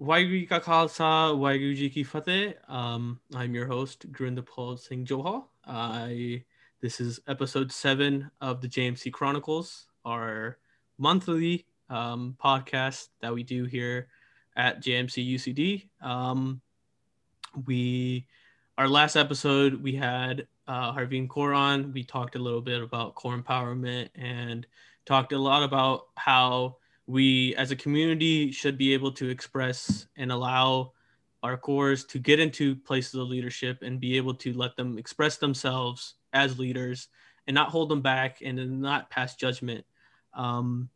[0.00, 2.54] Waheguru ka khalsa, ji ki fateh.
[2.68, 5.44] Um, I'm your host, Gurinder Paul Singh Johal.
[5.64, 6.42] I
[6.80, 10.58] this is episode seven of the JMC Chronicles, our
[10.98, 14.08] monthly um, podcast that we do here
[14.56, 15.86] at JMC UCD.
[16.04, 16.60] Um,
[17.64, 18.26] we
[18.76, 21.92] our last episode we had uh, Harveen Kaur on.
[21.92, 24.66] We talked a little bit about Kaur empowerment and
[25.06, 30.32] talked a lot about how we as a community should be able to express and
[30.32, 30.92] allow
[31.42, 35.36] our Kaurs to get into places of leadership and be able to let them express
[35.36, 37.08] themselves as leaders
[37.46, 39.84] and not hold them back and not pass judgment.
[40.32, 40.88] Um,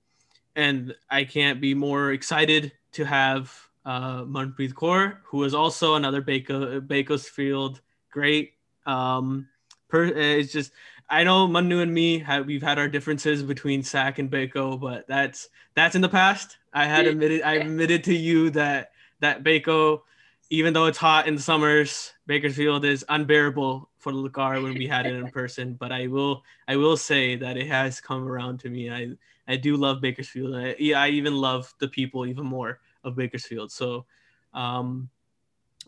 [0.57, 3.55] and I can't be more excited to have
[3.85, 7.81] uh, Manpreet Kaur, who is also another Baco, Bakersfield
[8.11, 8.55] great.
[8.87, 9.49] Um,
[9.89, 10.73] per, it's just
[11.11, 15.07] I know Manu and me have we've had our differences between SAC and Baco, but
[15.07, 16.59] that's that's in the past.
[16.73, 20.03] I had admitted I admitted to you that that Baco,
[20.51, 24.87] even though it's hot in the summers, Bakersfield is unbearable for the car when we
[24.87, 25.75] had it in person.
[25.75, 28.91] But I will I will say that it has come around to me.
[28.91, 29.11] I
[29.47, 30.55] I do love Bakersfield.
[30.55, 33.73] I, I even love the people even more of Bakersfield.
[33.73, 34.05] So,
[34.53, 35.09] um,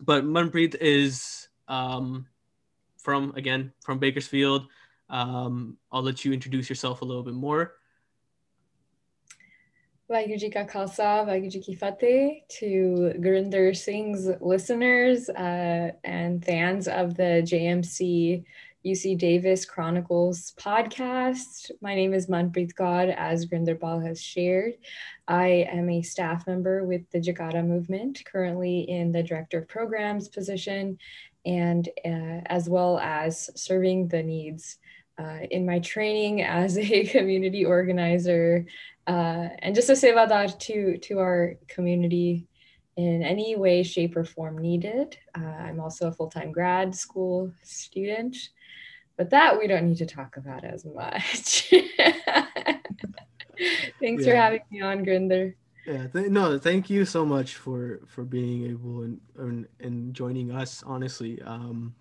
[0.01, 2.27] but Manpreet is um,
[2.97, 4.67] from again from Bakersfield.
[5.11, 7.75] Um, I'll let you introduce yourself a little bit more.
[10.11, 17.43] Waheguru Ka Khalsa, Waheguru Ki Fateh to Gurinder Singh's listeners uh, and fans of the
[17.45, 18.45] JMC
[18.85, 21.71] UC Davis Chronicles podcast.
[21.81, 24.75] My name is Manpreet Kaur, as Gurinder Bal has shared.
[25.29, 30.29] I am a staff member with the Jakara movement, currently in the Director of Programs
[30.29, 30.99] position,
[31.45, 34.79] and uh, as well as serving the needs
[35.21, 38.65] uh, in my training as a community organizer,
[39.07, 42.47] uh, and just to say about that to, to our community
[42.97, 45.19] in any way, shape, or form needed.
[45.37, 48.37] Uh, I'm also a full time grad school student,
[49.17, 51.71] but that we don't need to talk about as much.
[54.01, 54.31] Thanks yeah.
[54.31, 55.55] for having me on, Gurinder.
[55.87, 60.51] Yeah, th- no, thank you so much for for being able and and, and joining
[60.53, 60.83] us.
[60.87, 61.95] Honestly, um,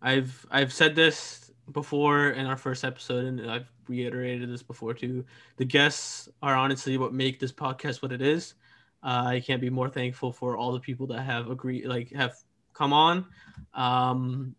[0.00, 5.24] I've I've said this before in our first episode, and I've reiterated this before too.
[5.56, 8.54] The guests are honestly what make this podcast what it is.
[9.02, 12.36] Uh, I can't be more thankful for all the people that have agreed, like have
[12.72, 13.26] come on,
[13.74, 14.54] um,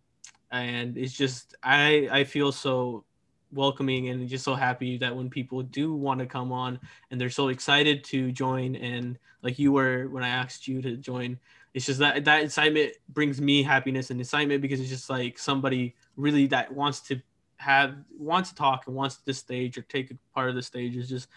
[0.51, 3.05] and it's just I I feel so
[3.51, 6.79] welcoming and just so happy that when people do want to come on
[7.09, 10.97] and they're so excited to join and like you were when I asked you to
[10.97, 11.39] join,
[11.73, 15.95] it's just that that excitement brings me happiness and excitement because it's just like somebody
[16.15, 17.21] really that wants to
[17.57, 20.95] have wants to talk and wants this stage or take a part of the stage
[20.97, 21.27] is just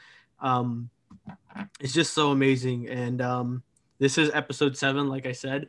[0.41, 0.91] um
[1.81, 2.89] it's just so amazing.
[2.89, 3.63] And um
[3.99, 5.69] this is episode seven like i said.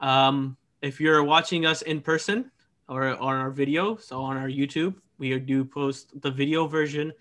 [0.00, 2.50] Um if you're watching us in person
[2.88, 7.12] or on our video so on our youtube we do post the video version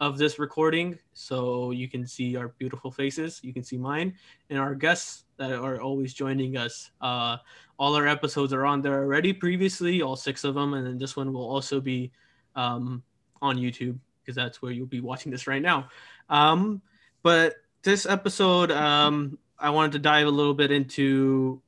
[0.00, 4.14] of this recording so you can see our beautiful faces you can see mine
[4.48, 7.36] and our guests that are always joining us uh
[7.80, 11.16] all our episodes are on there already previously, all six of them, and then this
[11.16, 12.12] one will also be
[12.54, 13.02] um,
[13.40, 15.88] on YouTube because that's where you'll be watching this right now.
[16.28, 16.82] Um,
[17.22, 21.62] but this episode, um, I wanted to dive a little bit into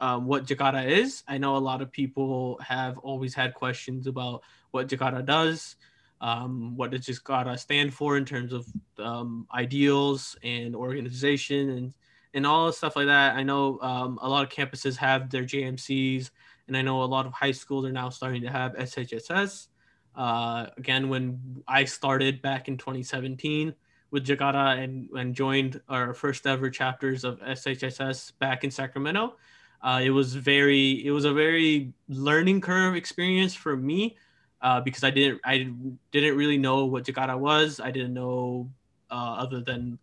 [0.00, 1.24] um, what Jakara is.
[1.26, 5.74] I know a lot of people have always had questions about what Jakara does.
[6.20, 8.66] Um, what does Jakara stand for in terms of
[8.98, 11.94] um, ideals and organization and
[12.36, 13.34] and all stuff like that.
[13.34, 16.30] I know um, a lot of campuses have their JMCs,
[16.68, 19.68] and I know a lot of high schools are now starting to have SHSS.
[20.14, 23.74] Uh, again, when I started back in 2017
[24.10, 29.36] with Jakara and, and joined our first ever chapters of SHSS back in Sacramento,
[29.82, 34.16] uh, it was very it was a very learning curve experience for me
[34.66, 35.70] uh, because I didn't I
[36.10, 37.78] didn't really know what Jakara was.
[37.78, 38.68] I didn't know
[39.08, 40.00] uh, other than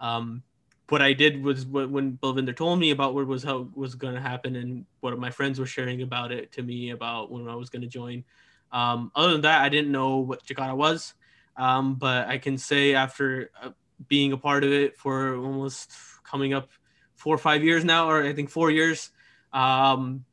[0.00, 0.42] um,
[0.88, 4.20] what I did was when Belvinder told me about what was how was going to
[4.20, 7.68] happen and what my friends were sharing about it to me about when I was
[7.68, 8.24] going to join.
[8.72, 11.12] Um, other than that, I didn't know what Jakara was,
[11.58, 13.72] um, but I can say after uh,
[14.08, 15.92] being a part of it for almost
[16.24, 16.70] coming up
[17.14, 19.10] four or five years now, or I think four years,
[19.52, 20.24] um,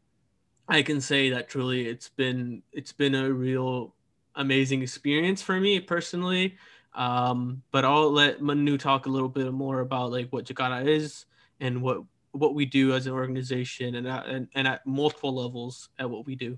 [0.67, 3.93] I can say that truly it's been it's been a real
[4.35, 6.57] amazing experience for me personally.
[6.93, 11.25] Um, but I'll let Manu talk a little bit more about like what Jakara is
[11.59, 11.99] and what
[12.31, 16.25] what we do as an organization and at, and, and at multiple levels at what
[16.25, 16.57] we do.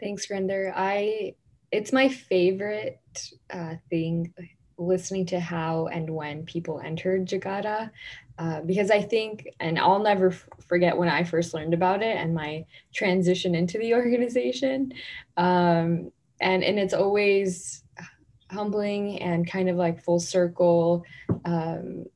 [0.00, 0.72] Thanks, Render.
[0.76, 1.34] I
[1.72, 3.00] it's my favorite
[3.50, 4.32] uh, thing
[4.78, 7.90] listening to how and when people entered Jakara.
[8.36, 12.16] Uh, because I think, and I'll never f- forget when I first learned about it
[12.16, 14.92] and my transition into the organization.
[15.36, 16.10] Um,
[16.40, 17.84] and, and it's always
[18.50, 21.04] humbling and kind of like full circle
[21.44, 22.06] um,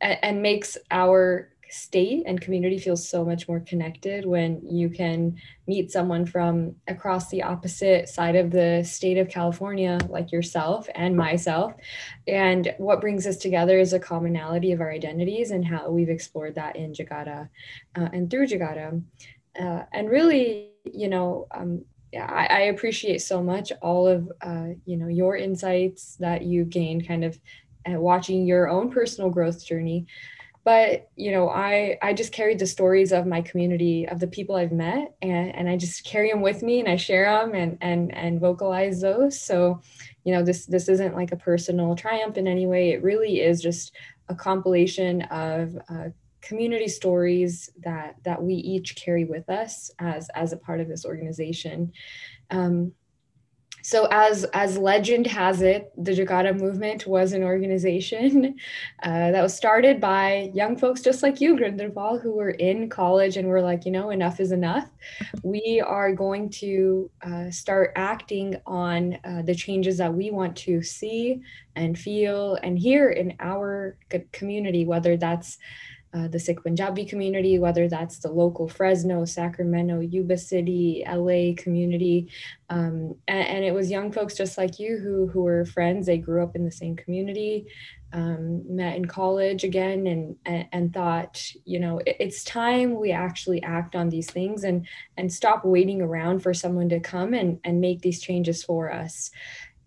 [0.00, 5.36] and, and makes our state and community feels so much more connected when you can
[5.66, 11.16] meet someone from across the opposite side of the state of California, like yourself and
[11.16, 11.72] myself.
[12.26, 16.56] And what brings us together is a commonality of our identities and how we've explored
[16.56, 17.48] that in Jakara
[17.96, 19.02] uh, and through Jakara.
[19.58, 21.84] Uh, and really, you know, um,
[22.14, 27.06] I, I, appreciate so much all of uh, you know your insights that you gained
[27.06, 27.38] kind of
[27.88, 30.06] uh, watching your own personal growth journey
[30.70, 34.54] but you know i i just carried the stories of my community of the people
[34.54, 37.76] i've met and, and i just carry them with me and i share them and
[37.80, 39.40] and and vocalize those.
[39.40, 39.80] So
[40.24, 42.90] you know this this isn't like a personal triumph in any way.
[42.90, 43.94] It really is just
[44.28, 46.08] a compilation of uh,
[46.40, 51.04] community stories that that we each carry with us as as a part of this
[51.04, 51.92] organization.
[52.50, 52.92] Um,
[53.82, 58.56] so as as legend has it the Jakara movement was an organization
[59.02, 63.36] uh, that was started by young folks just like you grinderval who were in college
[63.36, 64.88] and were like you know enough is enough.
[65.42, 70.82] We are going to uh, start acting on uh, the changes that we want to
[70.82, 71.42] see
[71.76, 73.96] and feel and hear in our
[74.32, 75.58] community whether that's
[76.12, 82.28] uh, the Sikh Punjabi community, whether that's the local Fresno, Sacramento, Yuba City, LA community.
[82.68, 86.06] Um, and, and, it was young folks just like you who, who were friends.
[86.06, 87.66] They grew up in the same community,
[88.12, 93.12] um, met in college again, and, and, and thought, you know, it, it's time we
[93.12, 97.60] actually act on these things and, and stop waiting around for someone to come and,
[97.62, 99.30] and make these changes for us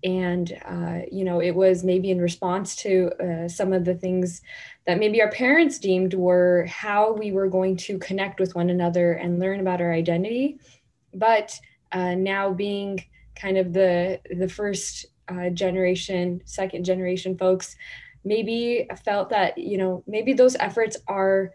[0.03, 4.41] and uh, you know it was maybe in response to uh, some of the things
[4.85, 9.13] that maybe our parents deemed were how we were going to connect with one another
[9.13, 10.59] and learn about our identity.
[11.13, 11.57] But
[11.91, 13.03] uh, now being
[13.35, 17.75] kind of the the first uh, generation second generation folks
[18.25, 21.51] maybe felt that you know maybe those efforts are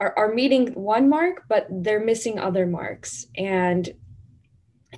[0.00, 3.26] are, are meeting one mark but they're missing other marks.
[3.36, 3.92] And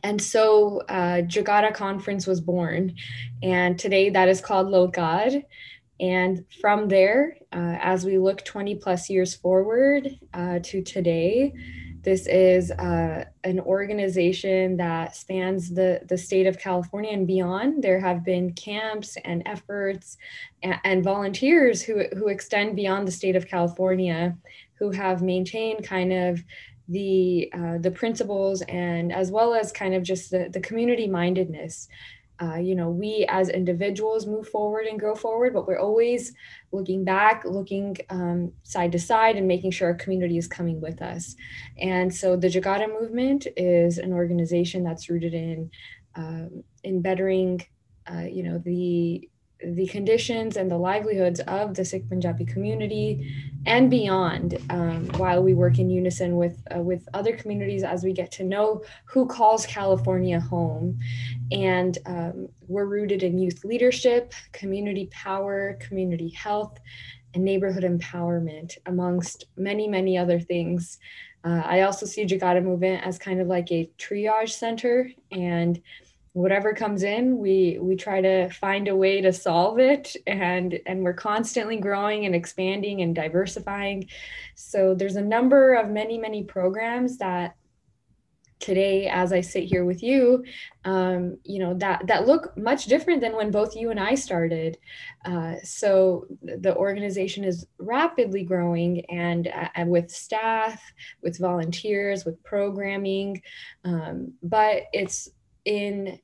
[0.03, 2.95] and so uh, Jakara Conference was born,
[3.43, 5.45] and today that is called Lohgarh.
[6.01, 11.53] And from there, uh, as we look 20 plus years forward uh, to today,
[12.03, 17.85] this is uh, an organization that spans the, the state of California and beyond.
[17.85, 20.17] There have been camps and efforts
[20.65, 24.37] and, and volunteers who, who extend beyond the state of California
[24.75, 26.43] who have maintained kind of
[26.93, 31.89] the uh, the principles and as well as kind of just the, the community mindedness.
[32.41, 36.33] Uh, you know we as individuals move forward and grow forward but we're always
[36.73, 41.03] looking back looking um, side to side and making sure our community is coming with
[41.03, 41.37] us.
[41.79, 45.71] And so the Jakara movement is an organization that's rooted in
[46.17, 47.65] um, in bettering
[48.13, 49.29] uh, you know the
[49.65, 53.33] the conditions and the livelihoods of the Sikh Punjabi community
[53.67, 58.13] and beyond um, while we work in unison with uh, with other communities as we
[58.13, 60.99] get to know who calls California home.
[61.51, 66.79] And um, we're rooted in youth leadership community power community health
[67.35, 70.99] and neighborhood empowerment amongst many many other things.
[71.45, 75.81] Uh, I also see Jakara movement as kind of like a triage center and
[76.35, 80.17] whatever comes in we we try to find a way to solve it.
[80.27, 84.09] And and we're constantly growing and expanding and diversifying.
[84.55, 87.57] So there's a number of many many programs that
[88.59, 90.45] today as i sit here with you
[90.85, 94.79] um, you know that that look much different than when both you and i started.
[95.25, 100.81] Uh, so the organization is rapidly growing and uh, with staff
[101.23, 103.43] with volunteers with programming.
[103.85, 105.29] Um, but it's
[105.65, 106.19] in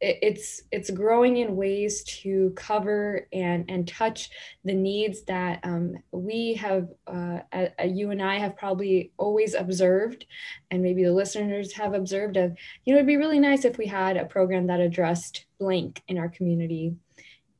[0.00, 4.30] it's it's growing in ways to cover and and touch
[4.64, 7.40] the needs that um, we have uh,
[7.84, 10.24] you and I have probably always observed
[10.70, 13.86] and maybe the listeners have observed of you know it'd be really nice if we
[13.86, 16.94] had a program that addressed blank in our community.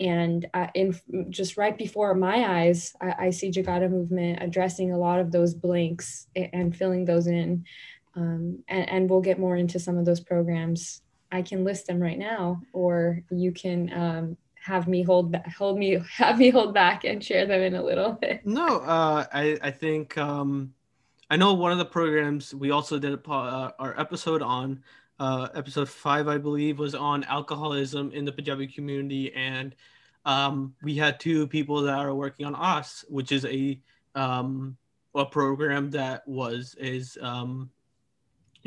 [0.01, 0.97] And uh, in
[1.29, 5.55] just right before my eyes I, I, see Jakara movement addressing a lot of those
[5.55, 7.65] blanks and, and filling those in
[8.19, 12.01] um, and, and we'll get more into some of those programs I can list them
[12.01, 16.75] right now, or you can um, have me hold back, hold me, have me hold
[16.75, 18.45] back and share them in a little bit.
[18.45, 20.75] No, uh, I I think um,
[21.31, 24.83] I know one of the programs we also did a, uh, our episode on
[25.21, 29.77] uh, episode five, I believe, was on alcoholism in the Punjabi community, and
[30.25, 33.81] um, we had two people that are working on us, which is a
[34.15, 34.77] um,
[35.15, 37.71] a program that was is um,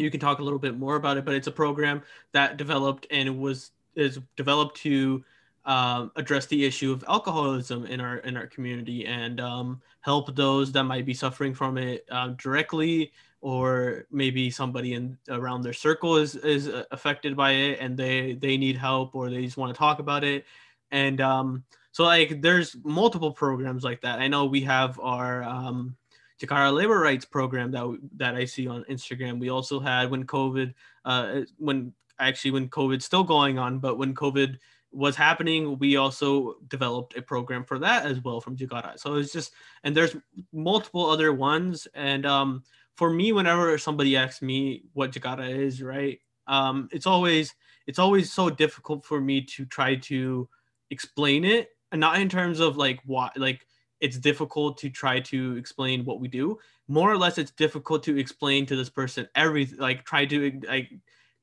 [0.01, 2.01] you can talk a little bit more about it, but it's a program
[2.33, 5.23] that developed and was is developed to
[5.65, 10.71] um, address the issue of alcoholism in our in our community and um, help those
[10.71, 16.15] that might be suffering from it uh, directly or maybe somebody in around their circle
[16.17, 19.77] is is affected by it and they they need help or they just want to
[19.77, 20.45] talk about it.
[20.91, 24.19] And um, so like there's multiple programs like that.
[24.19, 25.95] I know we have our um,
[26.41, 29.39] Jakara labor rights program that that I see on Instagram.
[29.39, 30.73] We also had when COVID,
[31.05, 34.57] uh, when actually when COVID's still going on, but when COVID
[34.91, 38.99] was happening, we also developed a program for that as well from Jakara.
[38.99, 40.15] So it's just, and there's
[40.51, 41.87] multiple other ones.
[41.93, 42.63] And um,
[42.95, 47.53] for me, whenever somebody asks me what Jakara is, right, um, it's always
[47.87, 50.47] it's always so difficult for me to try to
[50.89, 53.65] explain it, and not in terms of like what like
[54.01, 56.59] it's difficult to try to explain what we do.
[56.87, 60.91] More or less, it's difficult to explain to this person everything, like try to like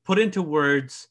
[0.05, 1.07] put into words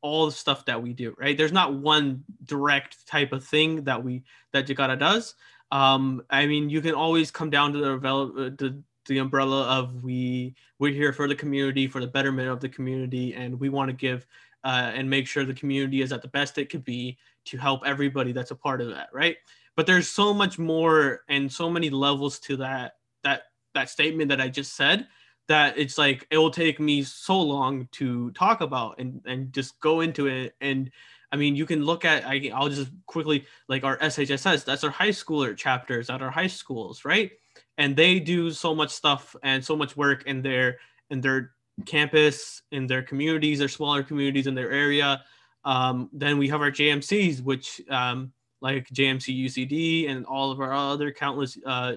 [0.00, 1.36] all the stuff that we do right?
[1.38, 5.34] There's not one direct type of thing that we that Jakara does.
[5.70, 10.02] Um i mean you can always come down to the uh, the, the umbrella of
[10.02, 13.88] we we're here for the community for the betterment of the community and we want
[13.90, 14.26] to give
[14.64, 17.82] uh, and make sure the community is at the best it could be to help
[17.84, 19.36] everybody that's a part of that right
[19.78, 23.42] but there's so much more and so many levels to that that
[23.74, 25.06] that statement that i just said
[25.46, 29.78] that it's like it will take me so long to talk about and and just
[29.78, 30.90] go into it and
[31.30, 32.24] I mean, you can look at.
[32.24, 34.64] I, I'll just quickly like our SHSS.
[34.64, 37.30] That's our high schooler chapters at our high schools, right?
[37.76, 40.78] And they do so much stuff and so much work in their
[41.10, 41.50] in their
[41.84, 45.22] campus, in their communities, their smaller communities in their area.
[45.66, 50.72] Um, then we have our JMCs, which um, like JMC UCD and all of our
[50.72, 51.94] other countless uh,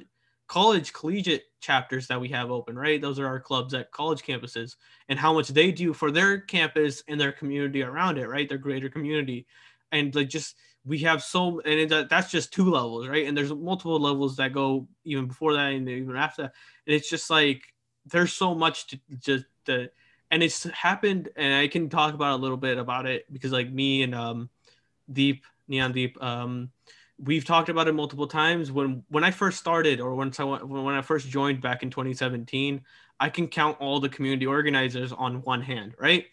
[0.48, 3.01] college collegiate chapters that we have open, right?
[3.01, 4.75] Those are our clubs at college campuses
[5.08, 8.48] and how much they do for their campus and their community around it, right?
[8.50, 9.48] Their greater community.
[9.91, 13.27] And like just we have so and it, that's just two levels, right?
[13.27, 16.53] And there's multiple levels that go even before that and even after that.
[16.86, 17.62] And it's just like
[18.06, 19.89] there's so much to just to,
[20.32, 23.72] and it's happened and I can talk about a little bit about it because like
[23.72, 24.50] me and um
[25.12, 26.69] Deep Neon Deep um
[27.23, 28.71] we've talked about it multiple times.
[28.71, 32.81] When when I first started, or when I when I first joined back in 2017,
[33.19, 36.25] I can count all the community organizers on one hand, right?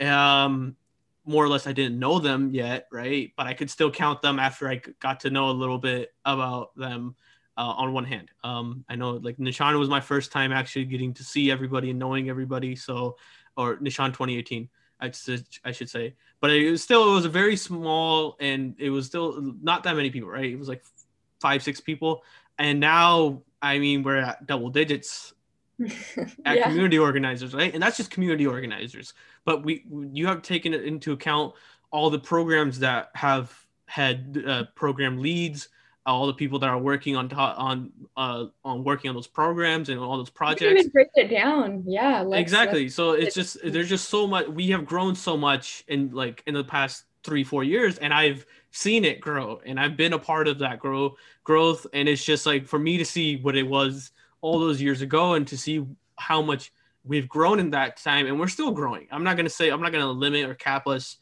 [0.00, 0.76] Um,
[1.24, 3.32] more or less, I didn't know them yet, right?
[3.36, 6.74] But I could still count them after I got to know a little bit about
[6.76, 7.14] them
[7.56, 8.30] uh, on one hand.
[8.42, 11.98] Um, I know like Nishan was my first time actually getting to see everybody and
[11.98, 12.74] knowing everybody.
[12.74, 13.16] So,
[13.56, 14.68] or Nishan 2018.
[15.02, 16.14] I should, I should say.
[16.40, 19.96] But it was still it was a very small and it was still not that
[19.96, 20.50] many people, right?
[20.50, 20.82] It was like
[21.40, 22.22] five, six people.
[22.58, 25.34] And now I mean we're at double digits
[26.44, 26.68] at yeah.
[26.68, 27.74] community organizers, right?
[27.74, 29.14] And that's just community organizers.
[29.44, 31.54] But we you have taken it into account
[31.90, 33.52] all the programs that have
[33.86, 35.68] had uh, program leads,
[36.04, 39.98] all the people that are working on on uh, on working on those programs and
[40.00, 40.80] all those projects.
[40.80, 42.24] Even break it down, yeah.
[42.32, 42.88] Exactly.
[42.88, 44.48] So it's just there's just so much.
[44.48, 48.44] We have grown so much in like in the past three four years, and I've
[48.72, 51.86] seen it grow, and I've been a part of that grow growth.
[51.92, 55.34] And it's just like for me to see what it was all those years ago,
[55.34, 55.86] and to see
[56.18, 56.72] how much
[57.04, 59.06] we've grown in that time, and we're still growing.
[59.12, 61.18] I'm not gonna say I'm not gonna limit or cap us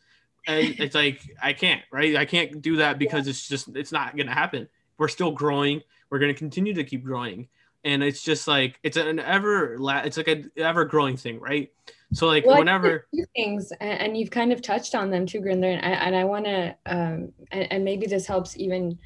[0.47, 2.17] and it's like I can't, right?
[2.17, 4.69] I can't do that because it's just it's not gonna happen.
[4.99, 5.83] We're still growing.
[6.11, 7.49] We're gonna continue to keep growing,
[7.85, 11.71] and it's just like it's an ever it's like an ever growing thing, right?
[12.13, 13.07] So like well, whenever
[13.37, 16.45] things, and you've kind of touched on them too, Grinder, and I, and I want
[16.47, 18.99] to, um, and, and maybe this helps even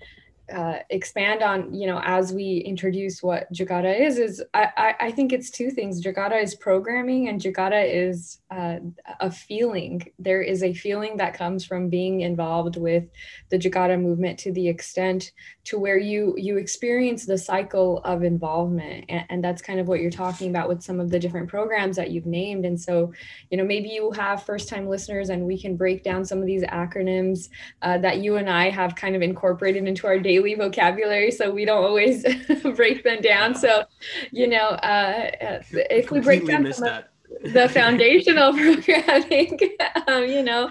[0.53, 5.11] uh, expand on, you know, as we introduce what Jakara is, is I, I, I
[5.11, 6.05] think it's two things.
[6.05, 8.77] Jakara is programming and Jakara is uh,
[9.21, 10.07] a feeling.
[10.19, 13.05] There is a feeling that comes from being involved with
[13.49, 15.33] the Jakara movement to the extent
[15.65, 19.07] to where you you experience the cycle of involvement.
[19.09, 21.97] And, and that's kind of what you're talking about with some of the different programs
[21.97, 22.67] that you've named.
[22.67, 23.15] And so,
[23.51, 26.47] you know, maybe you have first time listeners and we can break down some of
[26.47, 27.49] these acronyms
[27.81, 31.51] uh, that you and I have kind of incorporated into our daily daily vocabulary, so
[31.51, 32.25] we don't always
[32.77, 33.55] break them down.
[33.55, 33.85] So,
[34.31, 39.59] you know, uh, uh if we break down the foundational programming,
[40.07, 40.71] um, you know,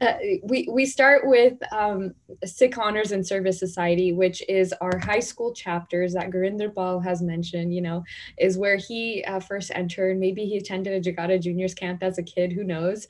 [0.00, 5.20] uh, we we start with um, Sikh Honors and Service Society, which is our high
[5.20, 7.74] school chapters that Gurinder Pal has mentioned.
[7.74, 8.04] You know,
[8.38, 10.18] is where he uh, first entered.
[10.18, 12.52] Maybe he attended a Jakara Juniors camp as a kid.
[12.52, 13.06] Who knows?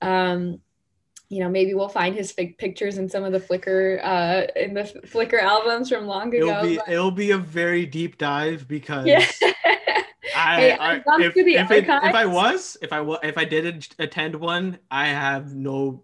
[0.00, 0.60] Um,
[1.30, 4.74] you know, maybe we'll find his fake pictures in some of the Flickr uh, in
[4.74, 6.48] the Flickr albums from long ago.
[6.48, 6.88] It'll be but...
[6.88, 9.24] it'll be a very deep dive because yeah.
[10.36, 14.34] I, Hey, I, if, if, it, if I was if I if I did attend
[14.34, 16.02] one, I have no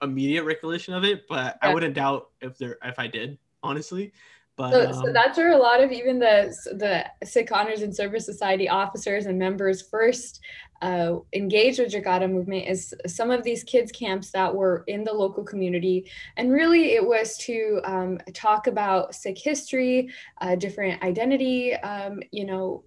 [0.00, 4.12] immediate recollection of it, but I wouldn't doubt if there if I did honestly.
[4.56, 7.94] But So, so um, that's where a lot of even the the Sikh Honors and
[7.94, 10.40] Service Society officers and members first
[10.82, 15.12] uh, engaged with Jakara movement is some of these kids camps that were in the
[15.12, 15.98] local community,
[16.36, 20.10] and really it was to um, talk about Sikh history,
[20.42, 22.84] uh, different identity, um, you know,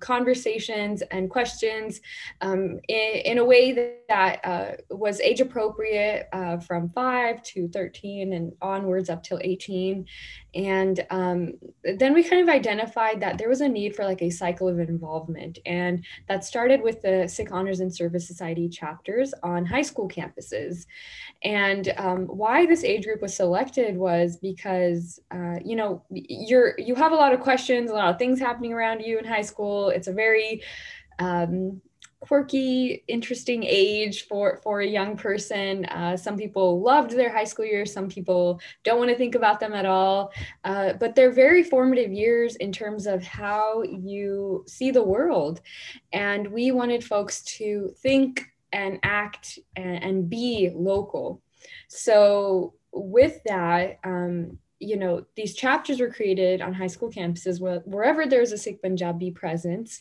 [0.00, 2.00] conversations and questions
[2.40, 7.68] um, in, in a way that, that uh, was age appropriate uh, from five to
[7.68, 10.06] thirteen and onwards up till eighteen.
[10.54, 11.54] And um,
[11.98, 14.78] then we kind of identified that there was a need for like a cycle of
[14.78, 15.58] involvement.
[15.64, 20.86] And that started with the Sikh Honors and Service Society chapters on high school campuses.
[21.42, 26.94] And um, why this age group was selected was because, uh, you know, you're, you
[26.94, 29.88] have a lot of questions, a lot of things happening around you in high school.
[29.88, 30.62] It's a very,
[31.18, 31.80] um,
[32.22, 35.84] quirky, interesting age for for a young person.
[35.86, 37.92] Uh, some people loved their high school years.
[37.92, 40.32] Some people don't want to think about them at all.
[40.62, 45.60] Uh, but they're very formative years in terms of how you see the world.
[46.12, 51.42] And we wanted folks to think and act and, and be local.
[51.88, 53.98] So with that.
[54.04, 58.58] Um, you know, these chapters were created on high school campuses where, wherever there's a
[58.58, 60.00] Sikh Punjabi presence.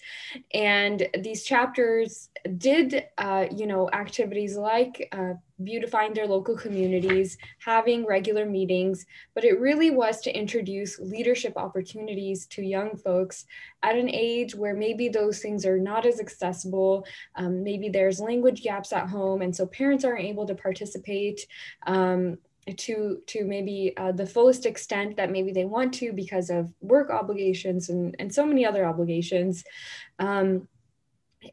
[0.53, 5.33] And these chapters did, uh, you know, activities like uh,
[5.63, 12.47] beautifying their local communities, having regular meetings, but it really was to introduce leadership opportunities
[12.47, 13.45] to young folks
[13.83, 17.05] at an age where maybe those things are not as accessible.
[17.35, 21.45] Um, maybe there's language gaps at home, and so parents aren't able to participate.
[21.85, 22.39] Um,
[22.77, 27.09] to to maybe uh, the fullest extent that maybe they want to because of work
[27.09, 29.63] obligations and and so many other obligations.
[30.19, 30.67] Um,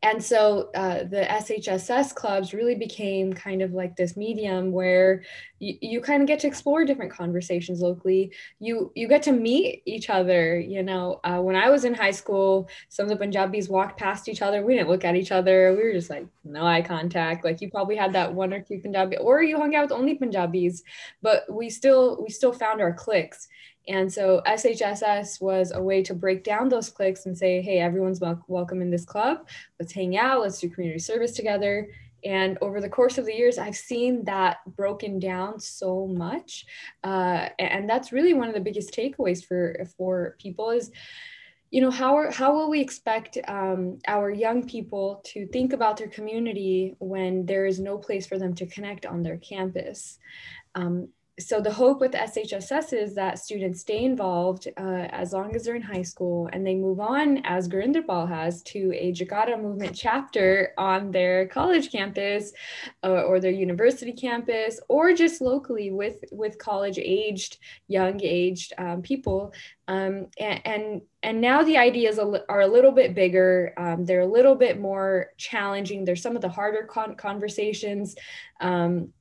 [0.03, 5.23] and so uh, the SHSS clubs really became kind of like this medium where
[5.61, 8.33] you, you kind of get to explore different conversations locally.
[8.61, 10.59] You you get to meet each other.
[10.59, 14.29] You know, uh, when I was in high school, some of the Punjabis walked past
[14.29, 14.65] each other.
[14.65, 15.75] We didn't look at each other.
[15.75, 17.45] We were just like no eye contact.
[17.45, 20.17] Like you probably had that one or two Punjabi, or you hung out with only
[20.17, 20.83] Punjabis,
[21.23, 23.49] but we still we still found our cliques.
[23.89, 28.21] And so SHSS was a way to break down those cliques and say, hey, everyone's
[28.21, 29.49] wel- welcome in this club.
[29.81, 30.43] Let's hang out.
[30.43, 31.89] Let's do community service together.
[32.25, 36.67] And over the course of the years, I've seen that broken down so much.
[37.05, 40.91] Uh, and that's really one of the biggest takeaways for, for people is,
[41.71, 45.97] you know, how, are, how will we expect um, our young people to think about
[45.97, 50.19] their community when there is no place for them to connect on their campus?
[50.75, 55.65] Um, so the hope with SHSS is that students stay involved uh, as long as
[55.65, 59.95] they're in high school and they move on as Gurinderbal has to a Jakara movement
[59.95, 62.53] chapter on their college campus
[63.05, 69.03] uh, or their university campus or just locally with with college aged young aged um,
[69.03, 69.53] people.
[69.87, 73.73] Um, and, and and now the ideas are a little bit bigger.
[73.77, 76.05] Um, they're a little bit more challenging.
[76.05, 78.15] There's some of the harder con- conversations.
[78.61, 79.13] Um,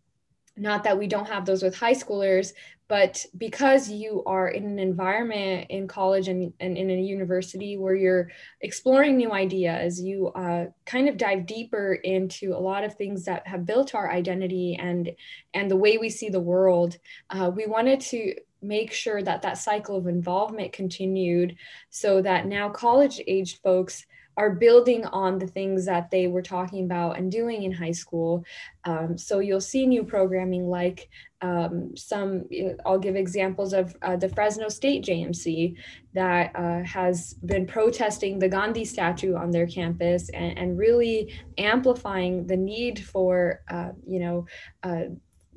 [0.57, 2.53] not that we don't have those with high schoolers
[2.89, 7.95] but because you are in an environment in college and, and in a university where
[7.95, 13.25] you're exploring new ideas you uh, kind of dive deeper into a lot of things
[13.25, 15.11] that have built our identity and
[15.53, 16.97] and the way we see the world
[17.29, 21.55] uh, we wanted to make sure that that cycle of involvement continued
[21.89, 24.05] so that now college aged folks
[24.37, 28.45] are building on the things that they were talking about and doing in high school.
[28.85, 31.09] Um, so you'll see new programming like
[31.41, 32.45] um, some,
[32.85, 35.75] I'll give examples of uh, the Fresno State JMC
[36.13, 42.47] that uh, has been protesting the Gandhi statue on their campus and, and really amplifying
[42.47, 44.45] the need for, uh, you know,
[44.83, 45.05] uh,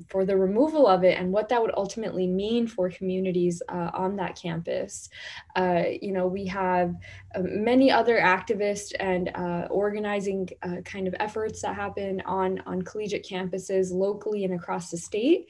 [0.09, 4.17] for the removal of it and what that would ultimately mean for communities uh, on
[4.17, 5.09] that campus.
[5.57, 6.95] Uh, you know, we have
[7.35, 12.83] uh, many other activists and uh, organizing uh, kind of efforts that happen on, on
[12.83, 15.49] collegiate campuses locally and across the state.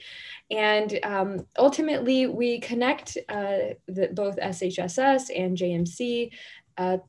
[0.50, 6.30] And um, ultimately, we connect uh, the, both SHSS and JMC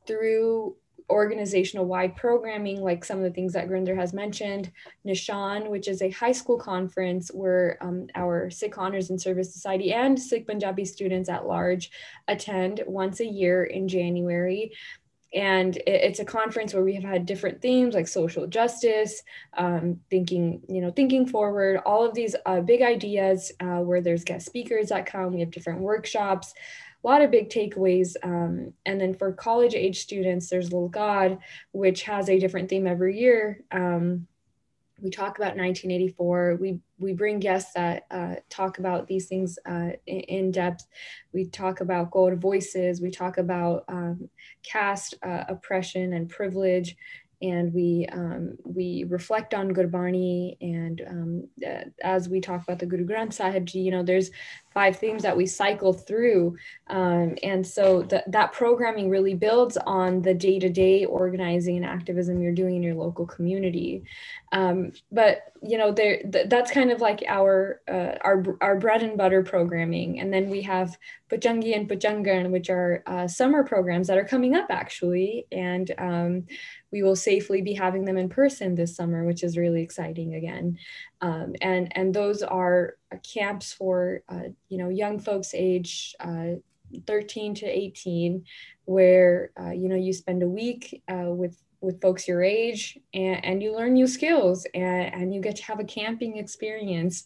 [0.06, 0.76] through
[1.10, 4.70] organizational wide programming, like some of the things that Gurinder has mentioned,
[5.06, 9.92] Nishan, which is a high school conference where um, our Sikh Honors and Service Society
[9.92, 11.90] and Sikh Punjabi students at large
[12.28, 14.72] attend once a year in January.
[15.34, 19.22] And it's a conference where we have had different themes like social justice
[19.56, 24.24] um, thinking you know thinking forward all of these uh, big ideas uh, where there's
[24.24, 25.32] guest speakers that come.
[25.32, 26.52] We have different workshops
[27.02, 31.38] a lot of big takeaways um, and then for college age students there's Lohgarh
[31.72, 33.62] which has a different theme every year.
[33.70, 34.26] Um,
[35.00, 39.90] we talk about 1984 we we bring guests that uh, talk about these things uh,
[40.06, 40.86] in, depth.
[41.32, 43.00] We talk about gold voices.
[43.00, 44.28] We talk about um,
[44.62, 46.96] caste uh, oppression and privilege.
[47.42, 52.86] And we um, we reflect on Gurbani and um, uh, as we talk about the
[52.86, 54.30] Guru Granth Sahib Ji, you know, there's
[54.72, 56.56] five themes that we cycle through,
[56.88, 62.52] um, and so th- that programming really builds on the day-to-day organizing and activism you're
[62.52, 64.04] doing in your local community.
[64.52, 69.02] Um, but you know, there th- that's kind of like our uh, our our bread
[69.02, 70.98] and butter programming, and then we have
[71.30, 76.44] Pachangi and Pachangan, which are uh, summer programs that are coming up actually, and um,
[76.90, 80.78] we will safely be having them in person this summer, which is really exciting again.
[81.22, 86.56] Um, and and those are camps for uh, you know young folks age uh,
[87.06, 88.44] 13 to 18,
[88.84, 93.44] where uh, you know you spend a week uh, with with folks your age and,
[93.44, 97.24] and you learn new skills and, and you get to have a camping experience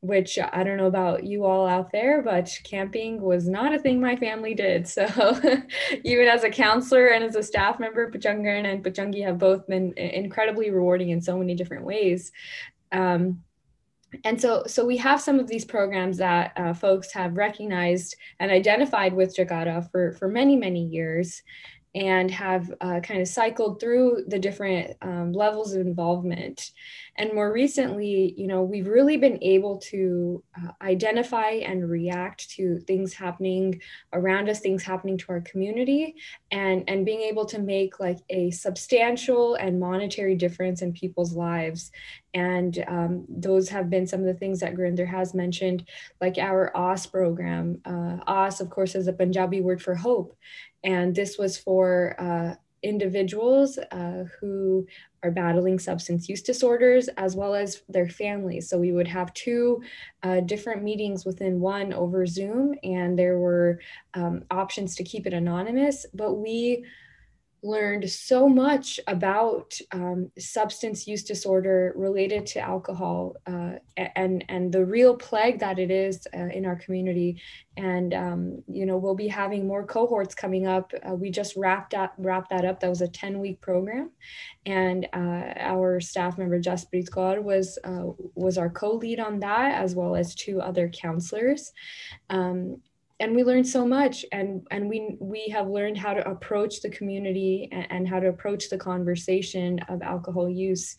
[0.00, 4.00] which I don't know about you all out there, but camping was not a thing
[4.00, 4.86] my family did.
[4.86, 5.04] So
[6.04, 9.92] even as a counselor and as a staff member, Pachangan and Pachangi have both been
[9.94, 12.30] incredibly rewarding in so many different ways.
[12.92, 13.42] Um,
[14.24, 18.50] and so, so we have some of these programs that uh, folks have recognized and
[18.50, 21.42] identified with Jakara for, for many, many years
[21.94, 26.70] and have uh, kind of cycled through the different um, levels of involvement.
[27.18, 32.78] And more recently, you know, we've really been able to uh, identify and react to
[32.80, 33.80] things happening
[34.12, 36.16] around us, things happening to our community,
[36.50, 41.90] and, and being able to make like a substantial and monetary difference in people's lives.
[42.34, 45.88] And um, those have been some of the things that Gurinder has mentioned,
[46.20, 47.80] like our OS program.
[47.84, 50.36] Uh, OS, of course, is a Punjabi word for hope.
[50.84, 54.86] And this was for uh, individuals uh, who
[55.26, 58.68] are battling substance use disorders as well as their families.
[58.68, 59.82] So we would have two
[60.22, 63.80] uh, different meetings within one over Zoom, and there were
[64.14, 66.84] um, options to keep it anonymous, but we
[67.62, 74.84] learned so much about um, substance use disorder related to alcohol uh, and and the
[74.84, 77.40] real plague that it is uh, in our community.
[77.76, 80.92] And um, you know we'll be having more cohorts coming up.
[81.08, 82.80] Uh, we just wrapped up wrapped that up.
[82.80, 84.10] That was a 10 week program.
[84.64, 89.94] And uh, our staff member Jasprit Kaur was uh, was our co-lead on that as
[89.94, 91.72] well as two other counselors.
[92.30, 92.82] Um,
[93.18, 96.90] and we learned so much and and we we have learned how to approach the
[96.90, 100.96] community and, and how to approach the conversation of alcohol use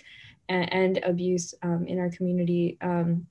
[0.49, 3.27] and, and abuse um, in our community um,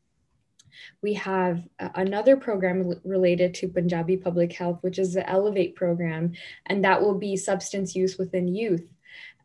[1.02, 6.32] we have another program related to Punjabi public health, which is the Elevate program,
[6.66, 8.86] and that will be substance use within youth.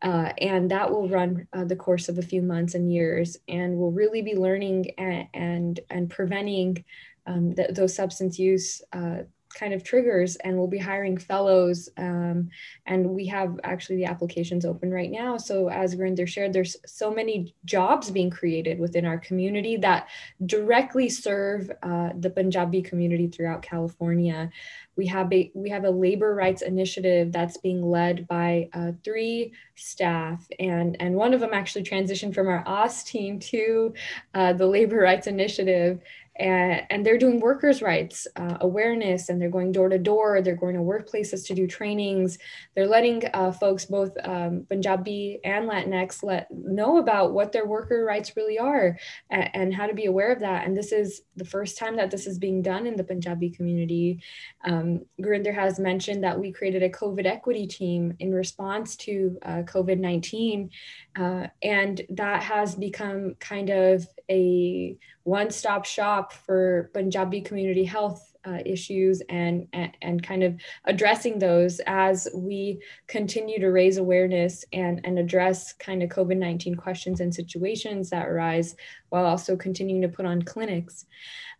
[0.02, 3.76] Uh, and that will run uh, the course of a few months and years, and
[3.76, 6.84] we'll really be learning and and, and preventing
[7.26, 9.18] um, th- those substance use uh,
[9.54, 12.48] kind of triggers and we'll be hiring fellows um,
[12.86, 15.36] and we have actually the applications open right now.
[15.36, 20.08] So as Gurinder shared there's so many jobs being created within our community that
[20.46, 24.50] directly serve uh, the punjabi community throughout california.
[24.96, 29.52] We have a we have a labor rights initiative that's being led by uh, three
[29.74, 33.94] staff and and one of them actually transitioned from our OS team to
[34.34, 36.00] uh, the labor rights initiative
[36.36, 40.40] and, and they're doing workers' rights uh, awareness and they're going door to door.
[40.40, 42.38] They're going to workplaces to do trainings.
[42.74, 48.04] They're letting uh, folks, both um, Punjabi and Latinx, let know about what their worker
[48.04, 48.98] rights really are
[49.30, 50.66] and, and, how to be aware of that.
[50.66, 54.22] And this is the first time that this is being done in the Punjabi community.
[54.64, 59.62] Um, Gurinder has mentioned that we created a COVID equity team in response to uh,
[59.62, 60.70] COVID 19.
[61.18, 68.58] Uh, and that has become kind of a one-stop shop for Punjabi community health uh,
[68.66, 75.00] issues and, and, and kind of addressing those as we continue to raise awareness and
[75.04, 78.74] and address kind of COVID-19 questions and situations that arise
[79.10, 81.06] while also continuing to put on clinics.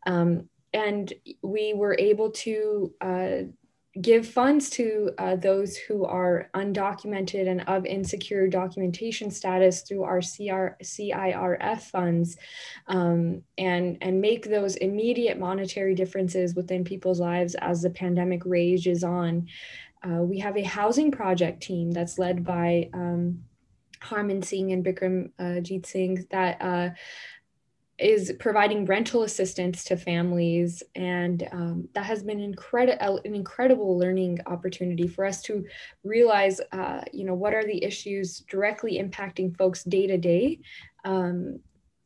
[0.07, 3.37] Um, and we were able to uh,
[4.01, 10.21] give funds to uh, those who are undocumented and of insecure documentation status through our
[10.21, 12.37] CR, CIRF funds
[12.87, 19.05] um, and, and make those immediate monetary differences within people's lives as the pandemic rages
[19.05, 19.47] on.
[20.03, 23.45] Uh, we have a housing project team that's led by um,
[24.01, 26.91] Harman Singh and Bikram uh, Jeet Singh that uh,
[28.03, 30.83] is providing rental assistance to families.
[30.95, 35.65] And um, that has been incredible an incredible learning opportunity for us to
[36.05, 40.61] realize uh, you know what are the issues directly impacting folks day to day.
[41.05, 41.61] Um,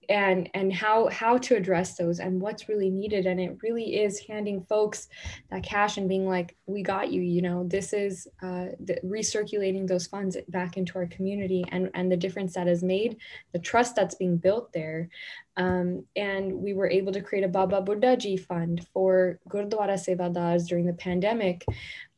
[0.09, 3.27] and and how how to address those and what's really needed.
[3.27, 5.09] And it really is handing folks
[5.51, 9.87] that cash and being like we got you you know this is uh, the, recirculating
[9.87, 13.17] those funds back into our community and and the difference that is made
[13.53, 15.09] the trust that's being built there.
[15.57, 20.67] Um, and we were able to create a Baba Buddha Ji fund for Gurdwara Sevadars
[20.69, 21.65] during the pandemic,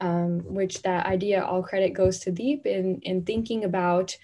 [0.01, 4.17] um, which that idea, all credit goes to Deep in, in thinking about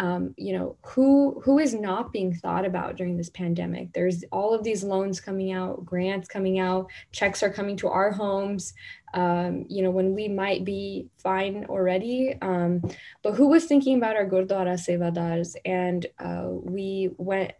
[0.00, 3.92] um, you know who who is not being thought about during this pandemic?
[3.92, 8.10] There's all of these loans coming out grants coming out checks are coming to our
[8.10, 8.72] homes
[9.12, 12.34] um, you know when we might be fine already.
[12.40, 12.82] Um,
[13.22, 17.52] but who was thinking about our gurdwara sevadars and uh, we went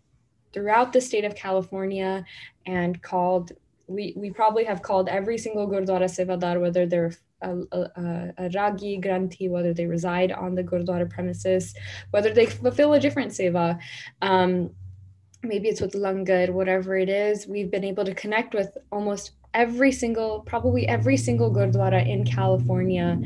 [0.52, 2.24] throughout the state of california
[2.66, 3.52] and called
[3.90, 9.00] we, we probably have called every single Gurdwara Sevadar, whether they're a, a, a Ragi
[9.00, 11.74] Granthi, whether they reside on the Gurdwara premises,
[12.12, 13.78] whether they fulfill a different seva.
[14.22, 14.70] Um,
[15.42, 17.46] maybe it's with Langar, whatever it is.
[17.46, 23.18] We've been able to connect with almost every single, probably every single Gurdwara in California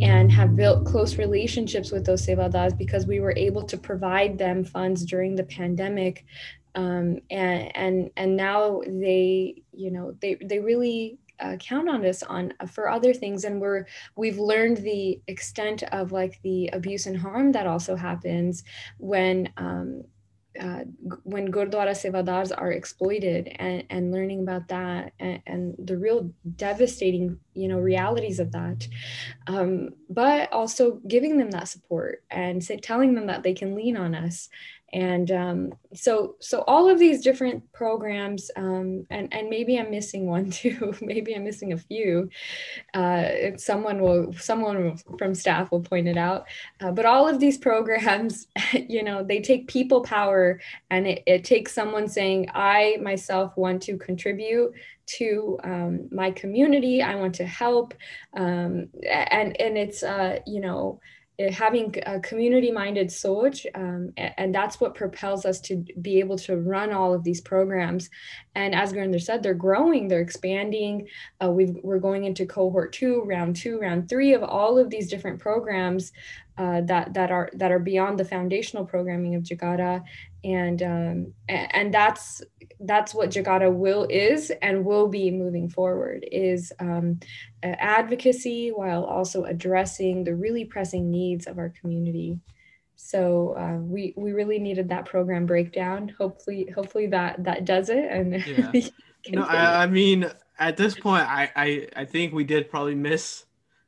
[0.00, 4.64] and have built close relationships with those Sevadars because we were able to provide them
[4.64, 6.24] funds during the pandemic.
[6.74, 12.22] Um, and, and, and now they, you know, they, they really uh, count on us
[12.22, 17.06] on uh, for other things and we're we've learned the extent of like the abuse
[17.06, 18.62] and harm that also happens
[18.98, 20.04] when um,
[20.60, 20.80] uh,
[21.22, 27.38] when Gurdwara Sevadars are exploited and, and learning about that and, and, the real devastating,
[27.54, 28.88] you know, realities of that.
[29.46, 33.96] Um, but also giving them that support and say, telling them that they can lean
[33.96, 34.48] on us
[34.92, 40.26] and um, so so all of these different programs um, and and maybe i'm missing
[40.26, 40.94] one too.
[41.00, 42.28] Maybe i'm missing a few.
[42.94, 46.46] Uh, someone will someone from staff will point it out.
[46.80, 51.44] Uh, but all of these programs you know they take people power and it, it
[51.44, 54.72] takes someone saying i myself want to contribute
[55.18, 57.02] to um, my community.
[57.02, 57.94] I want to help.
[58.36, 61.00] Um, and and it's uh, you know
[61.48, 66.56] having a community minded soch um, and that's what propels us to be able to
[66.56, 68.10] run all of these programs.
[68.54, 71.06] And as Gurinder said they're growing they're expanding.
[71.42, 75.08] Uh, we are going into cohort two round two round three of all of these
[75.08, 76.12] different programs
[76.58, 80.02] uh, that that are that are beyond the foundational programming of Jakara
[80.44, 82.42] and um, and that's
[82.80, 87.20] that's what Jakara will is and will be moving forward is um,
[87.62, 92.38] advocacy while also addressing the really pressing needs of our community.
[92.96, 96.08] So uh, we we really needed that program breakdown.
[96.18, 98.04] Hopefully, hopefully that that does it.
[98.10, 98.90] And yeah.
[99.30, 103.44] no, I, I, mean at this point, I, I I think we did probably miss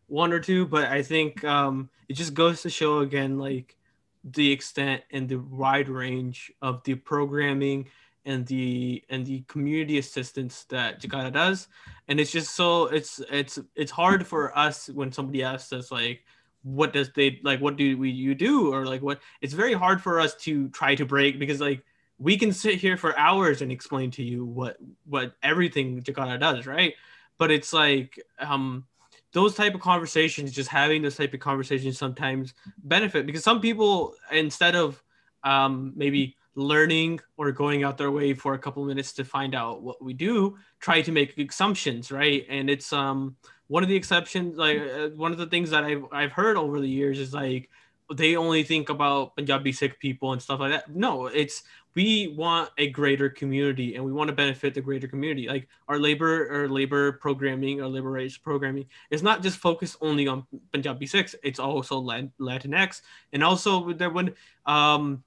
[0.06, 3.76] one or two, but I think um, it just goes to show again like
[4.24, 7.88] the extent and the wide range of the programming
[8.24, 11.68] and the and the community assistance that Jakara does.
[12.08, 16.24] And it's just so it's it's it's hard for us when somebody asks us like
[16.62, 20.00] what does they like what do we you do or like what it's very hard
[20.00, 21.82] for us to try to break because like
[22.18, 26.66] we can sit here for hours and explain to you what what everything Jakara does,
[26.66, 26.94] right?
[27.38, 28.86] But it's like um
[29.32, 34.14] those type of conversations, just having those type of conversations sometimes benefit because some people
[34.30, 35.02] instead of
[35.44, 39.82] um maybe learning or going out their way for a couple minutes to find out
[39.82, 42.44] what we do try to make assumptions right?
[42.48, 43.36] And it's um
[43.68, 46.78] one of the exceptions like uh, one of the things that I've, I've heard over
[46.78, 47.70] the years is like
[48.18, 50.94] they only think about punjabi sikh people and stuff like that.
[50.94, 51.62] No it's
[51.94, 55.46] we want a greater community and we want to benefit the greater community.
[55.46, 60.26] Like our labor or labor programming or labor rights programming is not just focused only
[60.26, 61.34] on punjabi sikhs.
[61.42, 63.02] It's also latinx.
[63.32, 64.34] And also there when
[64.66, 65.22] um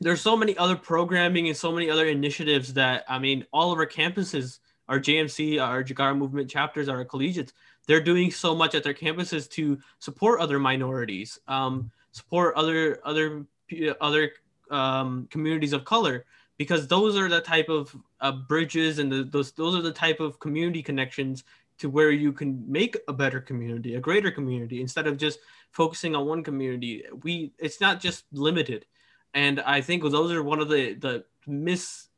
[0.00, 3.78] there's so many other programming and so many other initiatives that I mean, all of
[3.78, 4.58] our campuses,
[4.88, 7.52] our JMC, our Jakara movement chapters, our collegiates,
[7.86, 13.46] they're doing so much at their campuses to support other minorities, um, support other other
[14.00, 14.32] other
[14.70, 16.24] um, communities of color,
[16.56, 20.20] because those are the type of uh, bridges and the, those those are the type
[20.20, 21.44] of community connections
[21.76, 25.40] to where you can make a better community, a greater community, instead of just
[25.72, 27.02] focusing on one community.
[27.22, 28.86] We it's not just limited
[29.34, 32.08] and I think those are one of the the mis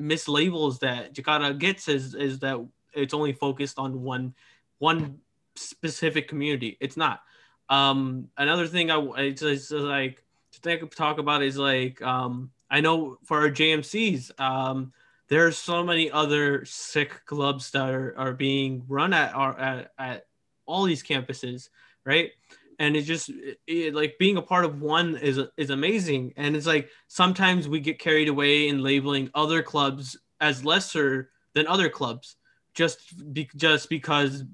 [0.00, 4.34] mislabels that Jakara gets is is that it's only focused on one
[4.78, 5.18] one
[5.54, 6.76] specific community.
[6.80, 7.20] It's not.
[7.68, 13.18] Um, another thing I it's, like to think talk about is like um, I know
[13.24, 14.92] for our JMCs, um,
[15.28, 20.26] there's so many other Sikh clubs that are, are being run at our at, at
[20.66, 21.68] all these campuses,
[22.04, 22.30] right?
[22.78, 23.30] And it's just
[23.66, 26.34] it, like being a part of one is is amazing.
[26.36, 31.66] And it's like sometimes we get carried away in labeling other clubs as lesser than
[31.66, 32.36] other clubs,
[32.74, 34.44] just be, just because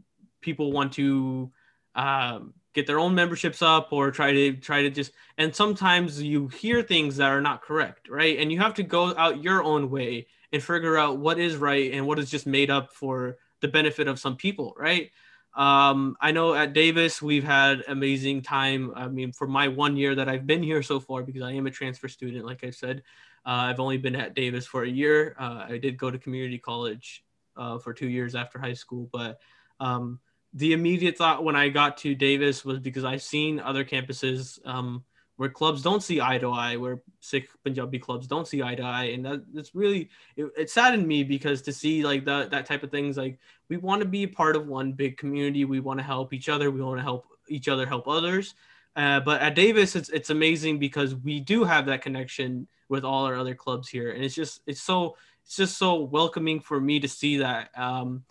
[0.41, 1.51] people want to
[1.97, 6.49] um, get their own memberships up or try to try to just and sometimes you
[6.49, 9.91] hear things that are not correct right and you have to go out your own
[9.91, 13.69] way and figure out what is right and what is just made up for the
[13.69, 15.11] benefit of some people, right?
[15.55, 18.93] Um, I know at Davis we've had amazing time.
[18.95, 21.67] I mean, for my one year that I've been here so far, because I am
[21.67, 23.03] a transfer student, like I said,
[23.45, 25.37] uh, I've only been at Davis for a year.
[25.39, 27.25] Uh, I did go to community college
[27.57, 29.41] uh, for two years after high school, but
[29.79, 30.21] um,
[30.55, 35.05] the immediate thought when I got to Davis was because I've seen other campuses um,
[35.37, 38.83] where clubs don't see eye to eye, where Sikh Punjabi clubs don't see eye to
[38.83, 42.67] eye, and that it's really it, it saddened me because to see like that that
[42.67, 45.99] type of things like we want to be part of one big community, we want
[45.99, 48.55] to help each other, we want to help each other help others.
[48.95, 53.25] Uh, but at Davis, it's it's amazing because we do have that connection with all
[53.25, 57.01] our other clubs here, and it's just it's so it's just so welcoming for me
[57.01, 57.71] to see that.
[57.77, 58.25] Um,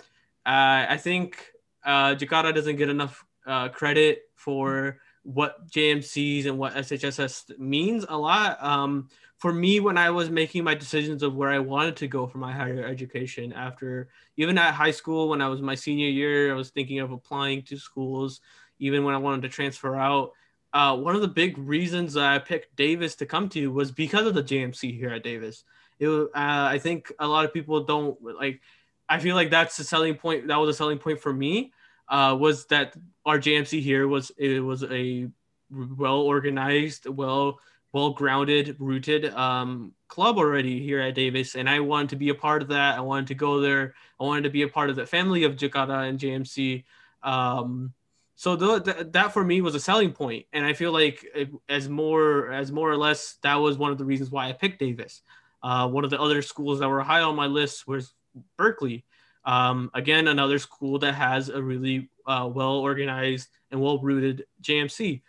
[0.46, 1.52] I think
[1.84, 8.18] uh, Jakara doesn't get enough uh, credit for what JMCs and what SHSS means a
[8.18, 8.62] lot.
[8.64, 12.28] Um, for me, when I was making my decisions of where I wanted to go
[12.28, 16.52] for my higher education, after even at high school, when I was my senior year,
[16.52, 18.42] I was thinking of applying to schools,
[18.80, 20.32] even when I wanted to transfer out.
[20.74, 24.34] Uh, one of the big reasons I picked Davis to come to was because of
[24.34, 25.64] the JMC here at Davis.
[26.00, 28.62] It, uh, I think a lot of people don't like.
[29.10, 30.48] I feel like that's the selling point.
[30.48, 31.74] That was a selling point for me
[32.10, 35.30] uh, was that our JMC here was it was a
[35.70, 37.60] well organized, well
[37.94, 42.36] well grounded, rooted um, club already here at Davis, and I wanted to be a
[42.36, 42.98] part of that.
[42.98, 43.94] I wanted to go there.
[44.20, 46.84] I wanted to be a part of the family of Jakara and JMC.
[47.24, 47.94] Um,
[48.36, 51.90] so the, that for me was a selling point, and I feel like it, as
[51.90, 55.22] more as more or less that was one of the reasons why I picked Davis.
[55.62, 58.14] Uh, one of the other schools that were high on my list was
[58.58, 59.06] Berkeley.
[59.44, 65.22] Um, again, another school that has a really uh, well organized and well rooted JMC.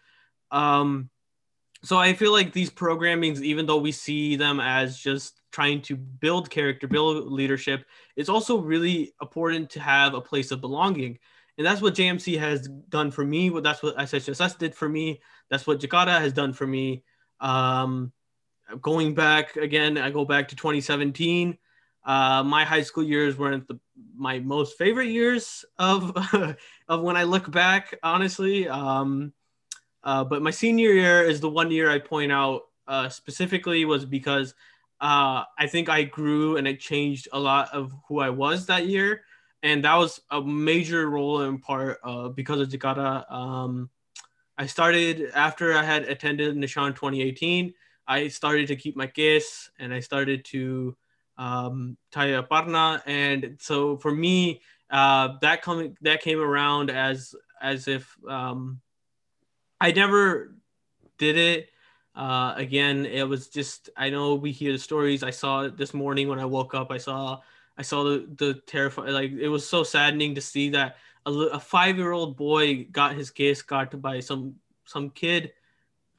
[0.50, 1.08] Um,
[1.84, 5.96] so I feel like these programmings, even though we see them as just trying to
[5.96, 7.84] build character, build leadership,
[8.16, 11.18] it's also really important to have a place of belonging.
[11.58, 13.48] And that's what JMC has done for me.
[13.48, 15.20] That's what SHSS did for me.
[15.50, 17.02] That's what Jakara has done for me.
[17.40, 18.12] Um,
[18.80, 21.58] going back again, I go back to 2017.
[22.04, 23.78] Uh, my high school years weren't the,
[24.16, 26.16] my most favorite years of
[26.88, 28.68] of when I look back, honestly.
[28.68, 29.32] Um,
[30.02, 34.04] uh, but my senior year is the one year I point out uh, specifically was
[34.04, 34.54] because
[35.00, 38.86] uh, I think I grew and it changed a lot of who I was that
[38.86, 39.22] year,
[39.62, 43.30] and that was a major role in part uh, because of Jakara.
[43.30, 43.90] Um,
[44.58, 47.74] I started after I had attended Nishan 2018.
[48.06, 50.96] I started to keep my case and I started to
[51.42, 53.02] um, Taya Parna.
[53.06, 58.80] And so for me, uh, that coming that came around as as if um,
[59.80, 60.54] I never
[61.18, 61.70] did it.
[62.14, 65.22] Uh, again, it was just I know we hear the stories.
[65.22, 66.92] I saw it this morning when I woke up.
[66.92, 67.40] I saw
[67.76, 71.60] I saw the the terrifying like it was so saddening to see that a, a
[71.60, 75.52] five year old boy got his case got by some some kid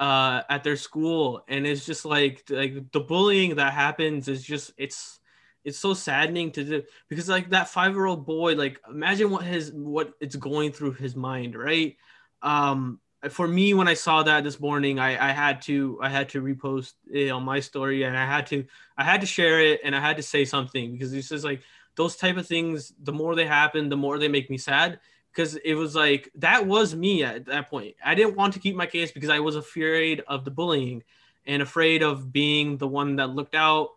[0.03, 4.73] uh, at their school, and it's just like like the bullying that happens is just
[4.77, 5.21] it's
[5.63, 9.43] it's so saddening to do because like that five year old boy like imagine what
[9.45, 11.95] his what it's going through his mind right?
[12.41, 16.27] Um for me when i saw that this morning i i had to i had
[16.27, 18.65] to repost it on my story and i had to
[18.97, 21.61] i had to share it and i had to say something because it's just like
[21.95, 24.99] those type of things the more they happen the more they make me sad
[25.33, 27.95] because it was like that was me at that point.
[28.03, 31.03] I didn't want to keep my case because I was afraid of the bullying
[31.45, 33.89] and afraid of being the one that looked out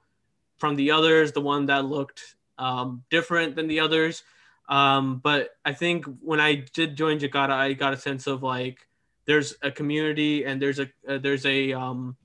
[0.59, 4.22] from the others, the one that looked um, different than the others.
[4.68, 8.78] Um, but I think when I did join Jakara, I got a sense of like
[9.26, 12.16] there's a community and there's a uh, there's a um,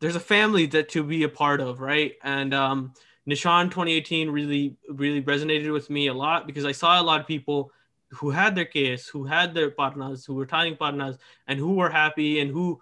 [0.00, 2.14] there's a family that to be a part of, right?
[2.24, 2.94] And um,
[3.28, 7.26] Nishan 2018 really really resonated with me a lot because I saw a lot of
[7.26, 7.70] people
[8.10, 11.90] who had their case, who had their partners, who were tying partners, and who were
[11.90, 12.80] happy and who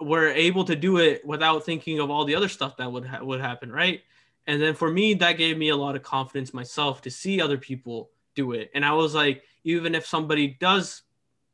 [0.00, 3.22] were able to do it without thinking of all the other stuff that would ha-
[3.22, 4.02] would happen, right?
[4.46, 7.58] And then for me, that gave me a lot of confidence myself to see other
[7.58, 8.70] people do it.
[8.74, 11.02] And I was like, even if somebody does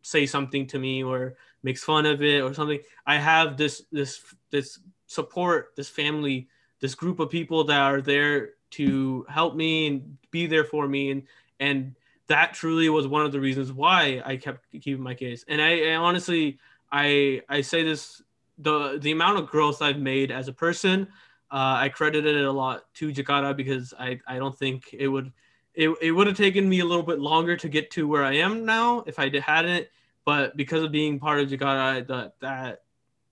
[0.03, 4.23] say something to me or makes fun of it or something, I have this this
[4.51, 6.49] this support, this family,
[6.81, 11.11] this group of people that are there to help me and be there for me
[11.11, 11.23] and
[11.61, 11.97] and
[12.29, 15.45] that truly was one of the reasons why I kept keeping my case.
[15.49, 16.59] And I, I honestly
[16.91, 18.23] I I say this
[18.59, 21.09] the the amount of growth I've made as a person,
[21.51, 25.33] uh, I credited it a lot to Jakara because I, I don't think it would
[25.75, 28.35] it, it would have taken me a little bit longer to get to where I
[28.35, 29.89] am now if I hadn't.
[30.25, 32.83] But because of being part of Jakara, that that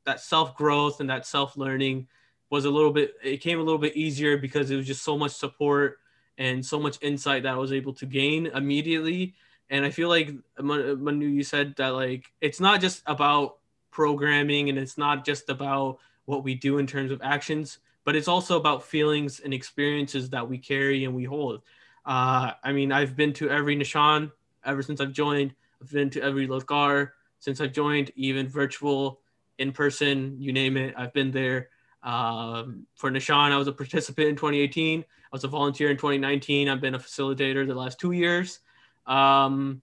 [0.04, 2.08] that self growth and that self learning
[2.50, 5.16] was a little bit it came a little bit easier because it was just so
[5.16, 5.98] much support
[6.38, 9.34] and so much insight that I was able to gain immediately.
[9.70, 13.58] And I feel like Manu, you said that like it's not just about
[13.90, 18.28] programming and it's not just about what we do in terms of actions, but it's
[18.28, 21.62] also about feelings and experiences that we carry and we hold.
[22.04, 24.32] Uh, I mean, I've been to every Nishan
[24.64, 25.54] ever since I've joined.
[25.80, 29.20] I've been to every Lalkar since I've joined, even virtual,
[29.58, 30.94] in person, you name it.
[30.96, 31.68] I've been there.
[32.02, 35.00] Um, for Nishan, I was a participant in 2018.
[35.00, 36.68] I was a volunteer in 2019.
[36.68, 38.60] I've been a facilitator the last two years.
[39.06, 39.82] Um,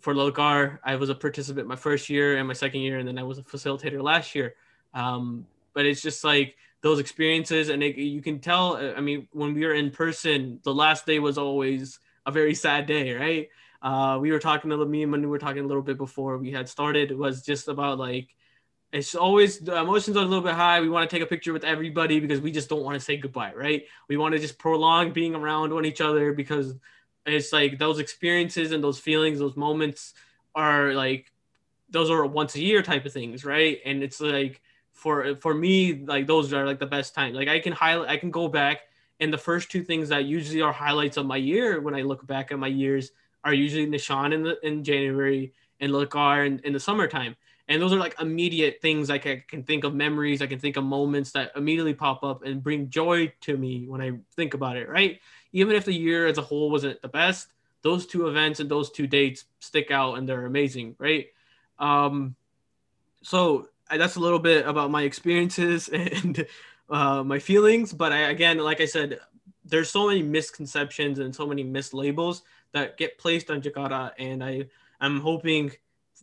[0.00, 3.18] for Lalkar, I was a participant my first year and my second year, and then
[3.18, 4.54] I was a facilitator last year.
[4.94, 8.76] Um, but it's just like those experiences, and it, you can tell.
[8.76, 12.86] I mean, when we were in person, the last day was always a very sad
[12.86, 13.48] day, right?
[13.82, 16.52] Uh, we were talking to me and Manu were talking a little bit before we
[16.52, 17.10] had started.
[17.10, 18.28] It was just about like
[18.92, 20.80] it's always the emotions are a little bit high.
[20.80, 23.16] We want to take a picture with everybody because we just don't want to say
[23.16, 23.86] goodbye, right?
[24.08, 26.74] We want to just prolong being around one each other because
[27.24, 30.12] it's like those experiences and those feelings, those moments
[30.54, 31.32] are like
[31.88, 33.80] those are once a year type of things, right?
[33.86, 34.60] And it's like
[34.92, 37.32] for for me, like those are like the best time.
[37.32, 38.82] Like I can highlight, I can go back,
[39.20, 42.26] and the first two things that usually are highlights of my year when I look
[42.26, 43.12] back at my years
[43.42, 47.36] are usually Nishan in the in January and Lalkar in, in the summertime
[47.68, 50.42] and those are like immediate things like I can, think of memories.
[50.42, 54.00] I can think of moments that immediately pop up and bring joy to me when
[54.00, 55.20] I think about it, right?
[55.52, 57.48] Even if the year as a whole wasn't the best,
[57.82, 61.28] those two events and those two dates stick out and they're amazing, right?
[61.78, 62.34] Um,
[63.22, 66.46] so that's a little bit about my experiences and
[66.90, 67.92] uh, my feelings.
[67.92, 69.20] But I, again, like I said,
[69.64, 72.42] there's so many misconceptions and so many mislabels
[72.72, 74.66] that get placed on Jakara, and I
[75.00, 75.72] I'm hoping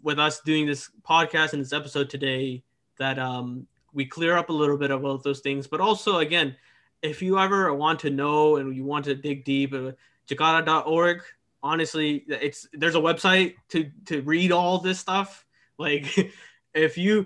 [0.04, 2.64] with us doing this podcast and this episode today
[2.98, 5.68] that um, we clear up a little bit about those things.
[5.68, 6.56] But also, again,
[7.02, 9.92] if you ever want to know and you want to dig deep, uh,
[10.28, 11.22] jakara.org,
[11.64, 15.46] honestly, it's there's a website to to read all this stuff.
[15.80, 16.34] Like,
[16.74, 17.22] if you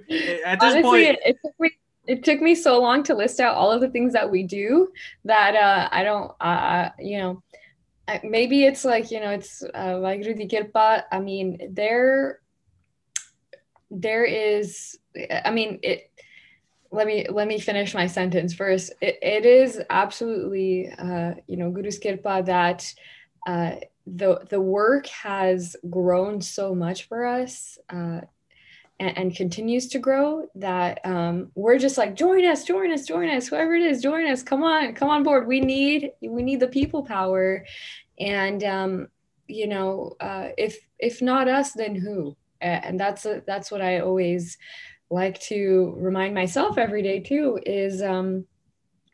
[0.45, 1.71] at this honestly, point, it, took me
[2.05, 4.91] it took me so long to list out all of the things that we do
[5.25, 7.43] that uh, I don't, uh, you know.
[8.23, 12.41] Maybe it's like you know it's uh, I mean, there
[13.93, 14.97] there is
[15.45, 16.09] i mean it
[16.93, 18.93] let me let me finish my sentence first.
[19.01, 22.93] It, it is absolutely uh, you know guru skirpa that
[23.47, 28.21] uh, the the work has grown so much for us uh,
[28.99, 33.27] and, and, continues to grow that um, we're just like join us join us join
[33.27, 33.47] us.
[33.47, 34.43] Whoever it is join us.
[34.43, 35.47] Come on come on board.
[35.47, 37.65] We need we need the people power.
[38.19, 39.07] And um,
[39.47, 44.57] you know uh, if if not us then who and that's that's what I always
[45.09, 48.45] like to remind myself every day too is um,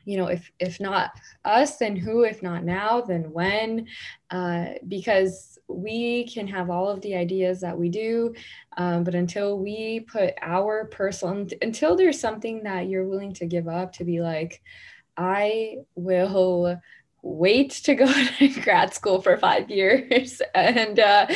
[0.06, 1.12] you know if if not
[1.46, 3.88] us then who if not now then when?
[4.30, 8.34] Uh, because we can have all of the ideas that we do
[8.78, 13.68] um, but until we put our personal until there's something that you're willing to give
[13.68, 14.62] up to be like
[15.18, 16.80] i will
[17.22, 20.42] wait to go to grad school for five years.
[20.56, 21.28] And uh,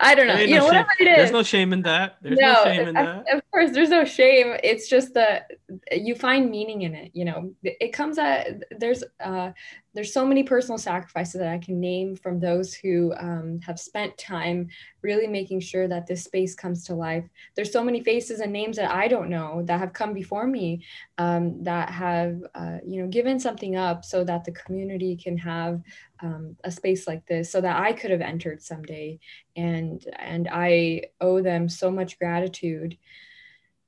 [0.00, 0.38] i don't know.
[0.38, 1.16] You no know whatever it is.
[1.16, 2.16] there's no shame in that.
[2.22, 3.24] There's no, no shame in that.
[3.32, 4.56] of course there's no shame.
[4.62, 5.50] It's just that
[5.92, 7.54] you find meaning in it you know.
[7.62, 9.52] It comes at there's uh
[9.94, 14.16] there's so many personal sacrifices that I can name from those who um, have spent
[14.16, 14.68] time
[15.02, 17.24] really making sure that this space comes to life.
[17.54, 20.84] There's so many faces and names that I don't know that have come before me
[21.18, 25.82] um, that have, uh, you know, given something up so that the community can have
[26.20, 29.18] um, a space like this, so that I could have entered someday,
[29.56, 32.96] and and I owe them so much gratitude.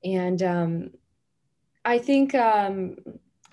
[0.03, 0.91] And um,
[1.83, 2.97] I think um,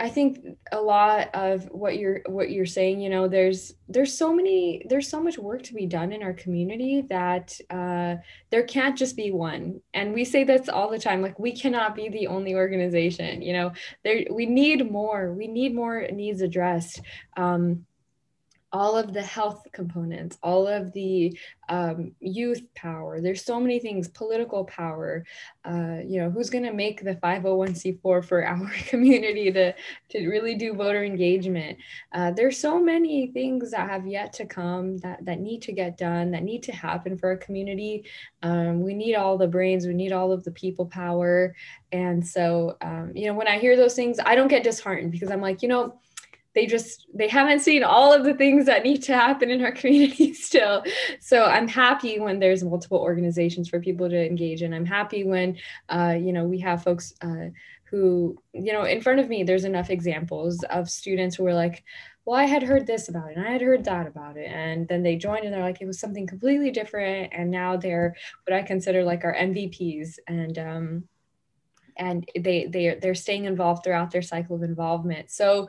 [0.03, 4.34] I think a lot of what you're what you're saying, you know, there's there's so
[4.34, 8.16] many there's so much work to be done in our community that uh,
[8.50, 9.80] there can't just be one.
[9.94, 13.42] And we say this all the time, like we cannot be the only organization.
[13.42, 13.72] You know,
[14.03, 15.32] there we need more.
[15.32, 17.00] We need more needs addressed.
[17.36, 17.86] Um,
[18.72, 23.20] all of the health components, all of the um, youth power.
[23.20, 25.24] There's so many things, political power.
[25.64, 29.74] Uh, you know, who's going to make the 501c4 for our community to,
[30.10, 31.78] to really do voter engagement?
[32.12, 35.98] Uh, there's so many things that have yet to come that, that need to get
[35.98, 38.04] done, that need to happen for a community.
[38.42, 41.54] Um, we need all the brains, we need all of the people power.
[41.92, 45.30] And so, um, you know, when I hear those things, I don't get disheartened because
[45.30, 46.00] I'm like, you know,
[46.55, 49.72] they just they haven't seen all of the things that need to happen in our
[49.82, 50.84] community still.
[51.20, 54.74] So i'm happy when there's multiple organizations for people to engage in.
[54.74, 55.57] I'm happy when
[55.88, 57.48] uh, you know we have folks uh,
[57.90, 61.84] who you know in front of me there's enough examples of students who were like
[62.24, 64.50] well i had heard this about it and i had heard that about it.
[64.50, 67.32] And then they joined and they're like it was something completely different.
[67.32, 68.14] And now they're
[68.46, 71.05] what i consider like our mvps and um
[71.96, 75.30] and they they they're staying involved throughout their cycle of involvement.
[75.30, 75.68] So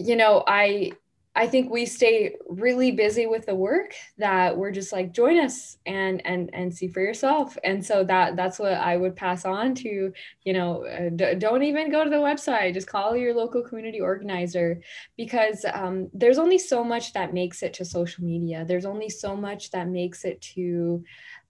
[0.00, 0.92] you know, I
[1.36, 5.78] I think we stay really busy with the work that we're just like join us
[5.86, 7.56] and and and see for yourself.
[7.62, 10.12] And so that that's what I would pass on to,
[10.44, 14.00] you know, uh, d- don't even go to the website, just call your local community
[14.00, 14.80] organizer
[15.16, 18.64] because um, there's only so much that makes it to social media.
[18.66, 21.04] There's only so much that makes it to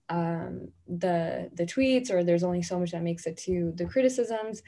[0.09, 4.61] um, the the tweets or there's only so much that makes it to the criticisms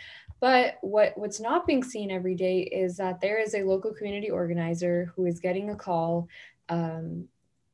[0.43, 4.29] but what what's not being seen every day is that there is a local community
[4.29, 6.27] organizer who is getting a call
[6.67, 7.29] um,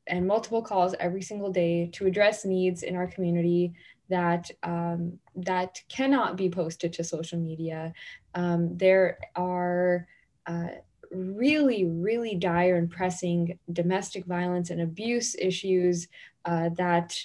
[0.06, 3.72] and multiple calls every single day to address needs in our community
[4.08, 7.92] that um, that cannot be posted to social media.
[8.36, 10.06] Um, there are
[10.46, 10.68] uh,
[11.10, 16.06] really really dire and pressing domestic violence and abuse issues
[16.44, 17.20] uh, that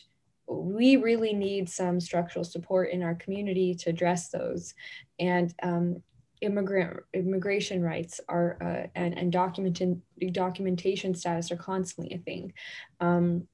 [0.47, 4.73] we really need some structural support in our community to address those.
[5.19, 6.03] And um,
[6.41, 12.53] immigrant immigration rights are uh, and, and documentation documentation status are constantly a thing.
[12.99, 13.47] Um,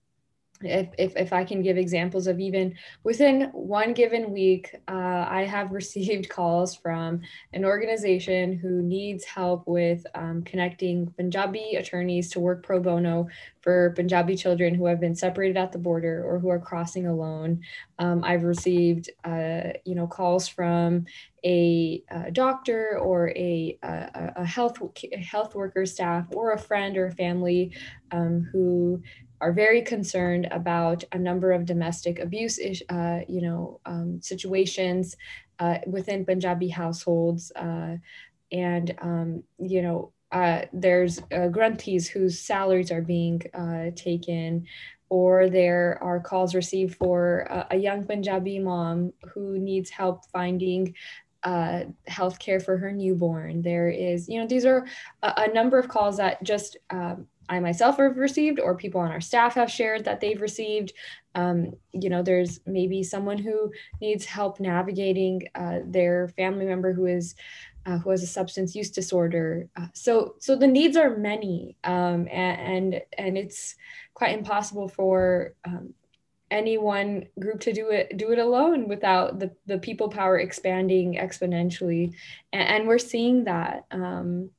[0.64, 5.45] if, if, if I can give examples of even within one given week, uh, I
[5.49, 7.22] have received calls from
[7.53, 13.28] an organization who needs help with um, connecting Punjabi attorneys to work pro bono
[13.62, 17.62] for Punjabi children who have been separated at the border or who are crossing alone.
[17.99, 21.05] Um, I've received, uh, you know, calls from
[21.43, 24.78] a, a doctor or a, a, a, health
[25.24, 27.76] health worker staff or a friend or a family
[28.12, 29.01] um, who
[29.41, 35.17] are very concerned about a number of domestic abuse, uh, you know, um, situations
[35.59, 37.97] uh, within Punjabi households, uh,
[38.51, 44.65] and um, you know, uh, there's uh, grantees whose salaries are being uh, taken,
[45.09, 50.93] or there are calls received for a, a young Punjabi mom who needs help finding
[51.43, 53.63] uh, health care for her newborn.
[53.63, 54.85] There is, you know, these are
[55.23, 59.12] a, a number of calls that just um, I myself have received, or people on
[59.12, 60.93] our staff have shared that they've received.
[61.36, 67.08] Um, you know, there's maybe someone who needs help navigating uh, their family member who
[67.08, 67.36] is
[67.86, 69.68] uh, who has a substance use disorder.
[69.76, 73.76] Uh, so, so the needs are many, um, and, and, it's
[74.14, 75.93] quite impossible for um,
[76.52, 81.16] any one group to do it do it alone without the the people power expanding
[81.16, 82.14] exponentially,
[82.54, 83.86] and, and we're seeing that.
[83.91, 84.52] Um,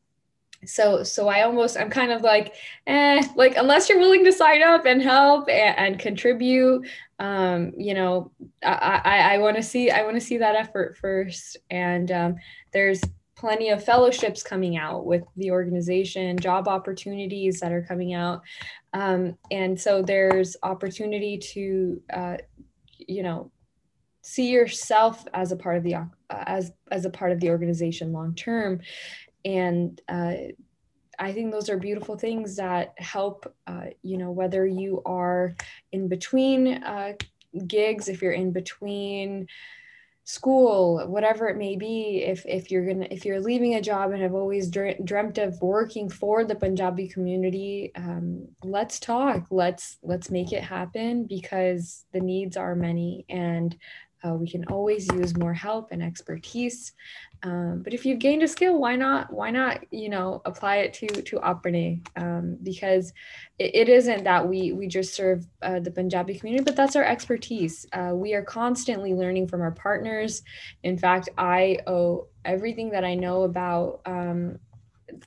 [0.64, 2.54] so so i almost i'm kind of like
[2.86, 6.86] eh like unless you're willing to sign up and help and, and contribute
[7.18, 8.30] um you know
[8.64, 11.56] i i, I want to see i want to see that effort first.
[11.70, 12.36] And um,
[12.72, 13.00] there's
[13.36, 18.42] plenty of fellowships coming out with the organization job opportunities that are coming out.
[18.92, 22.36] Um, and so there's opportunity to uh,
[22.98, 23.50] you know
[24.24, 28.12] see yourself as a part of the uh, as as a part of the organization
[28.12, 28.80] long term
[29.44, 30.34] and uh,
[31.18, 35.54] I think those are beautiful things that help, uh, you know, whether you are
[35.92, 37.12] in between uh,
[37.66, 39.46] gigs, if you're in between
[40.24, 44.22] school, whatever it may be, if, if you're gonna, if you're leaving a job and
[44.22, 50.52] have always dreamt of working for the Punjabi community, um, let's talk, let's, let's make
[50.52, 53.26] it happen because the needs are many.
[53.28, 53.76] And
[54.24, 56.92] uh, we can always use more help and expertise.
[57.42, 59.32] Um, but if you've gained a skill, why not?
[59.32, 59.84] Why not?
[59.90, 63.12] You know, apply it to to Apne um, because
[63.58, 67.04] it, it isn't that we we just serve uh, the Punjabi community, but that's our
[67.04, 67.86] expertise.
[67.92, 70.42] Uh, we are constantly learning from our partners.
[70.84, 74.58] In fact, I owe everything that I know about um,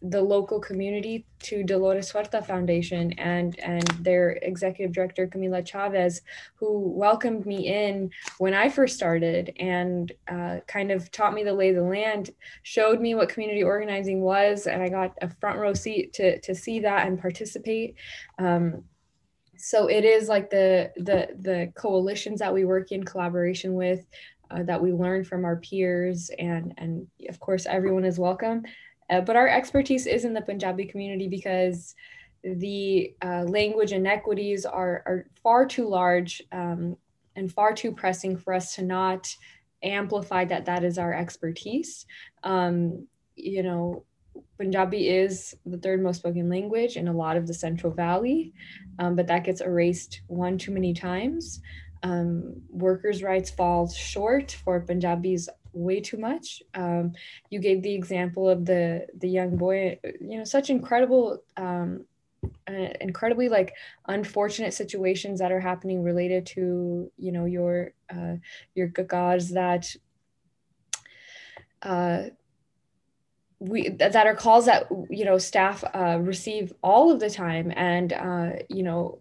[0.02, 6.22] the local community to Dolores Huerta Foundation and and their executive director Camila Chavez,
[6.56, 11.54] who welcomed me in when I first started and uh, kind of taught me the
[11.54, 12.32] lay of the land,
[12.64, 16.56] showed me what community organizing was, and I got a front row seat to to
[16.56, 17.96] see that and participate.
[18.38, 18.84] Um,
[19.58, 24.06] so it is like the the the coalitions that we work in collaboration with
[24.52, 28.64] uh, that we learn from our peers and and of course everyone is welcome
[29.10, 31.96] uh, but our expertise is in the punjabi community because
[32.44, 36.96] the uh, language inequities are, are far too large um,
[37.36, 39.28] and far too pressing for us to not
[39.84, 42.06] amplify that that is our expertise
[42.44, 44.06] um, you know
[44.58, 48.54] Punjabi is the third most spoken language in a lot of the Central Valley,
[49.00, 51.62] um, but that gets erased one too many times.
[52.04, 56.64] Um, workers' rights fall short for Punjabis way too much.
[56.74, 57.14] Um,
[57.50, 62.06] you gave the example of the the young boy, you know, such incredible, um,
[62.68, 63.74] uh, incredibly like
[64.08, 68.36] unfortunate situations that are happening related to you know your uh,
[68.74, 69.96] your gagas that.
[71.82, 72.30] Uh,
[73.60, 78.14] we that are calls that you know staff uh, receive all of the time and
[78.14, 79.20] uh, you know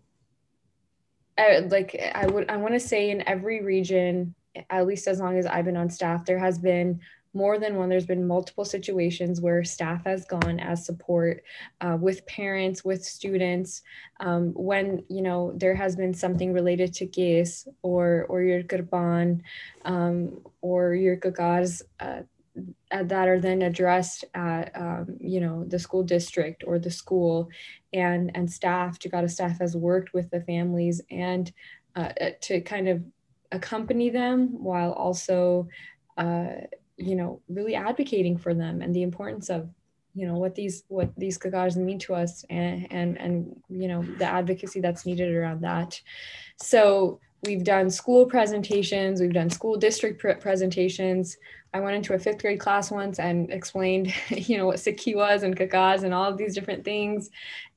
[1.69, 4.35] like i would i want to say in every region
[4.71, 7.01] at least as long as i've been on staff there has been
[7.37, 11.43] more than one there's been multiple situations where staff has gone as support
[11.81, 13.83] uh, with parents with students
[14.21, 19.41] um, when you know there has been something related to case or or your gurban
[19.85, 22.23] um, or your gagas uh,
[22.93, 27.49] uh, that are then addressed at um, you know the school district or the school.
[27.93, 31.53] And and staff Jakara staff has worked with the families and
[31.97, 33.03] uh, uh, to kind of
[33.55, 35.69] accompany them while also
[36.17, 36.55] uh,
[36.97, 39.69] you know really advocating for them and the importance of
[40.15, 44.03] you know what these what these gagas mean to us and and and you know
[44.19, 46.01] the advocacy that's needed around that.
[46.57, 51.37] So we've done school presentations we've done school district pr- presentations
[51.75, 55.43] I went into a fifth grade class once and explained, you know, what Sikhi was
[55.43, 57.31] and kakas and all of these different things,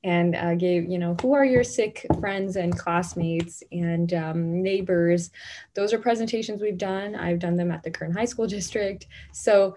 [0.04, 5.32] and uh, gave, you know, who are your Sikh friends and classmates and um, neighbors.
[5.74, 7.16] Those are presentations we've done.
[7.16, 9.04] I've done them at the Kern High School District.
[9.32, 9.76] So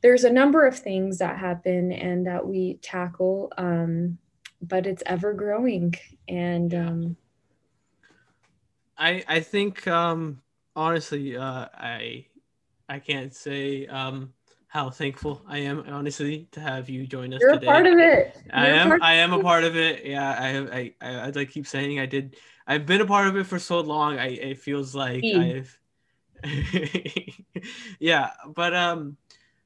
[0.00, 4.18] there's a number of things that happen and that we tackle, um,
[4.60, 5.94] but it's ever growing.
[6.26, 7.16] And um,
[9.02, 10.40] I I think um,
[10.76, 12.26] honestly, uh, I
[12.88, 14.32] I can't say um,
[14.68, 17.66] how thankful I am, honestly, to have you join us You're today.
[17.66, 18.36] a part of it.
[18.46, 19.02] You're I am.
[19.02, 20.04] I am a part of it.
[20.04, 22.36] Yeah, I, I, I, as I keep saying, I did.
[22.66, 24.20] I've been a part of it for so long.
[24.20, 25.76] I, it feels like I've.
[27.98, 29.16] yeah, but um,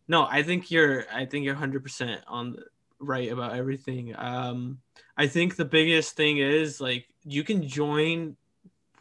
[0.09, 1.05] no, I think you're.
[1.13, 2.65] I think you're hundred percent on the
[3.01, 4.15] right about everything.
[4.17, 4.79] Um,
[5.19, 8.37] I think the biggest thing is like you can join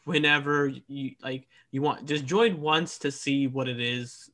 [0.06, 4.32] whenever you like you want just join once to see what it is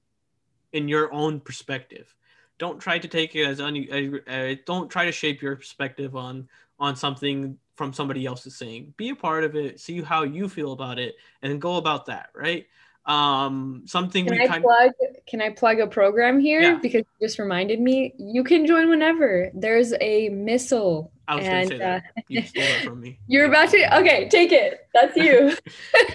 [0.74, 2.14] in your own perspective.
[2.60, 6.48] Don't try to take it as un- uh, don't try to shape your perspective on
[6.80, 8.94] on something from somebody else's saying.
[8.98, 12.30] Be a part of it see how you feel about it and go about that
[12.36, 12.68] right?
[13.06, 15.26] Um something can I kind plug of...
[15.26, 16.62] can I plug a program here?
[16.62, 16.80] Yeah.
[16.82, 19.50] because you just reminded me you can join whenever.
[19.56, 22.04] There's a Misl I was and, gonna say that.
[22.18, 23.20] uh, you stole that from me.
[23.28, 24.88] You're about to okay take it.
[24.94, 25.56] That's you.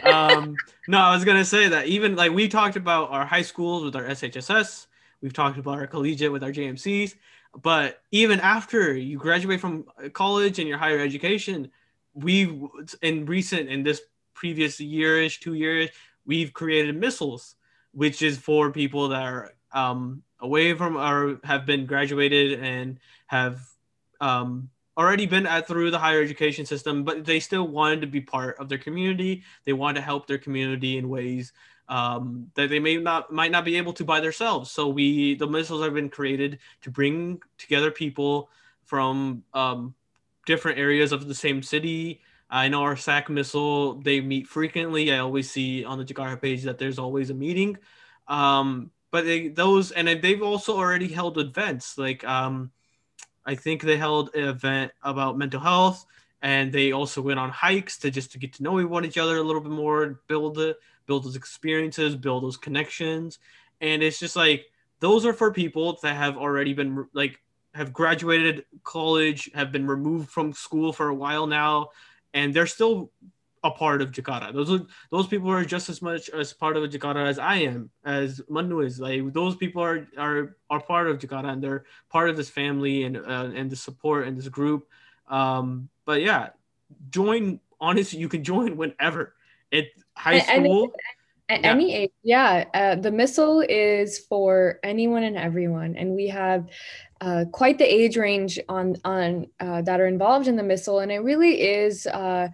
[0.05, 0.57] Um
[0.89, 3.97] no I was gonna say that even like we talked about our high schools with
[3.97, 4.87] our SHSS
[5.21, 7.15] we've talked about our collegiate with our JMCs
[7.63, 11.71] but even after you graduate from college and your higher education
[12.15, 12.61] we
[13.03, 14.01] in recent in this
[14.35, 15.91] previous yearish two years
[16.27, 17.55] we've created Misls,
[17.93, 23.61] which is for people that are um, away from or have been graduated and have
[24.21, 28.21] um, already been at through the higher education system, but they still wanted to be
[28.21, 29.43] part of their community.
[29.65, 31.53] They want to help their community in ways
[31.89, 34.71] um, that they may not might not be able to by themselves.
[34.71, 38.51] So we the Misls have been created to bring together people
[38.85, 39.95] from um,
[40.47, 45.13] different areas of the same city I know our SAC Misl, they meet frequently.
[45.13, 47.77] I always see on the Jakara page that there's always a meeting.
[48.29, 51.99] Um, but they, those, and they've also already held events.
[51.99, 52.71] Like, um,
[53.47, 56.05] I think they held an event about mental health
[56.43, 59.39] and they also went on hikes to just to get to know one each other
[59.39, 60.77] a little bit more, build it,
[61.07, 63.39] build those experiences, build those connections.
[63.81, 64.67] And it's just like,
[65.01, 67.41] those are for people that have already been like,
[67.75, 71.91] have graduated college, have been removed from school for a while now,
[72.33, 73.11] and they're still
[73.65, 74.53] a part of Jakara.
[74.53, 77.91] Those are those people are just as much as part of Jakara as I am,
[78.05, 79.01] as Manu is.
[79.01, 83.05] Like those people are are are part of Jakara and they're part of this family
[83.05, 84.89] and uh, and the support and this group.
[85.29, 86.51] Um, but yeah,
[87.11, 87.61] join.
[87.81, 89.35] Honestly, you can join whenever.
[89.71, 90.93] It high school.
[91.49, 91.71] At yeah.
[91.71, 92.65] any age, yeah.
[92.75, 96.67] Uh, the Misl is for anyone and everyone, and we have
[97.21, 101.13] uh, quite the age range on on uh, that are involved in the Misl, and
[101.13, 102.49] it really is uh,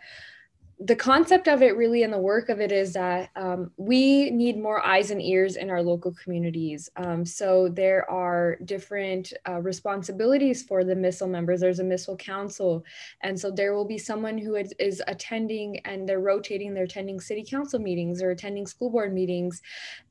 [0.84, 4.58] the concept of it really and the work of it is that um, we need
[4.58, 6.90] more eyes and ears in our local communities.
[6.96, 11.60] Um, so there are different uh, responsibilities for the Misl members.
[11.60, 12.84] There's a Misl council.
[13.20, 17.44] And so there will be someone who is, attending and they're rotating, they're attending city
[17.48, 19.62] council meetings or attending school board meetings.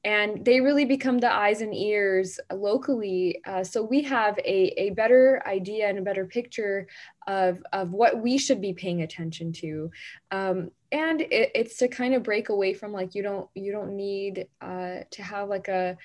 [0.03, 3.41] And they really become the eyes and ears locally.
[3.45, 6.87] Uh, so we have a, a better idea and a better picture
[7.27, 9.91] of, of what we should be paying attention to.
[10.31, 13.95] Um, and it, it's to kind of break away from like you don't you don't
[13.95, 15.97] need uh, to have like a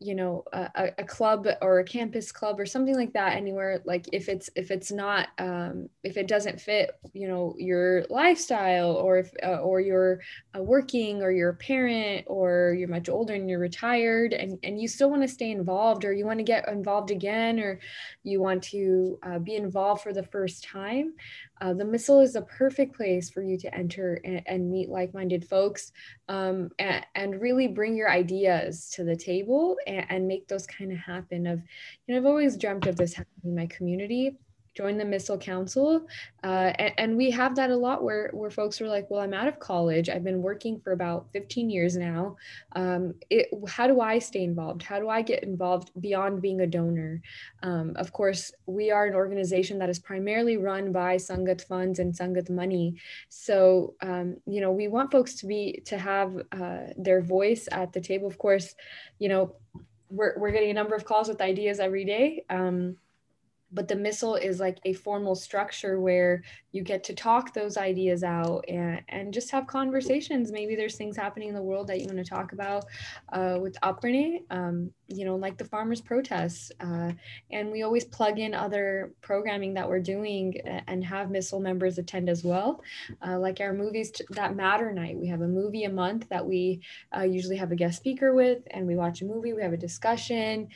[0.00, 4.06] you know a, a club or a campus club or something like that anywhere like
[4.12, 9.18] if it's if it's not um, if it doesn't fit you know your lifestyle or
[9.18, 10.20] if uh, or you're
[10.56, 14.80] uh, working or you're a parent or you're much older and you're retired and and
[14.80, 17.80] you still want to stay involved or you want to get involved again or
[18.22, 21.12] you want to uh, be involved for the first time
[21.60, 25.44] uh, the Misl is a perfect place for you to enter and, and meet like-minded
[25.44, 25.92] folks
[26.28, 30.90] um, and, and, really bring your ideas to the table and, and make those kind
[30.90, 31.60] of happen of
[32.06, 34.36] you know i've always dreamt of this happening in my community
[34.78, 36.06] join the Misl council
[36.44, 39.34] uh, and, and, we have that a lot where where folks are like well i'm
[39.34, 40.08] out of college.
[40.08, 42.36] I've been working for about 15 years now.
[42.76, 44.84] Um, it, how do i stay involved?
[44.84, 47.20] How do i get involved beyond being a donor?
[47.64, 52.14] Um, of course we are an organization that is primarily run by sangat funds and
[52.14, 52.94] sangat money.
[53.28, 57.92] So um, you know we want folks to be to have uh, their voice at
[57.92, 58.28] the table.
[58.28, 58.76] Of course
[59.18, 59.56] you know
[60.10, 62.44] we're, we're getting a number of calls with ideas every day.
[62.48, 62.96] Um,
[63.72, 66.42] but the Misl is like a formal structure where
[66.72, 70.52] you get to talk those ideas out and, and just have conversations.
[70.52, 72.84] Maybe there's things happening in the world that you want to talk about
[73.32, 77.10] uh, with Apne, um, you know like the farmers protests uh,
[77.50, 80.54] and we always plug in other programming that we're doing
[80.86, 82.82] and have Misl members attend as well.
[83.26, 86.80] Uh, like our movies that matter night we have a movie a month that we
[87.16, 89.78] uh, usually have a guest speaker with and we watch a movie we have a
[89.78, 90.68] discussion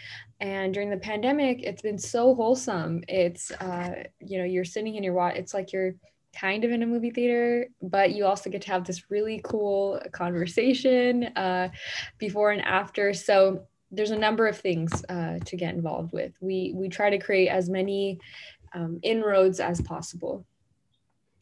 [0.42, 3.02] and during the pandemic it's been so wholesome.
[3.08, 5.94] It's uh, you know you're sitting in your watch it's like you're
[6.36, 10.00] kind of in a movie theater but you also get to have this really cool
[10.12, 11.68] conversation uh,
[12.18, 13.14] before and after.
[13.14, 16.32] So there's a number of things uh, to get involved with.
[16.40, 18.18] We we try to create as many
[18.74, 20.44] um, inroads as possible.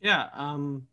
[0.00, 0.86] Yeah um,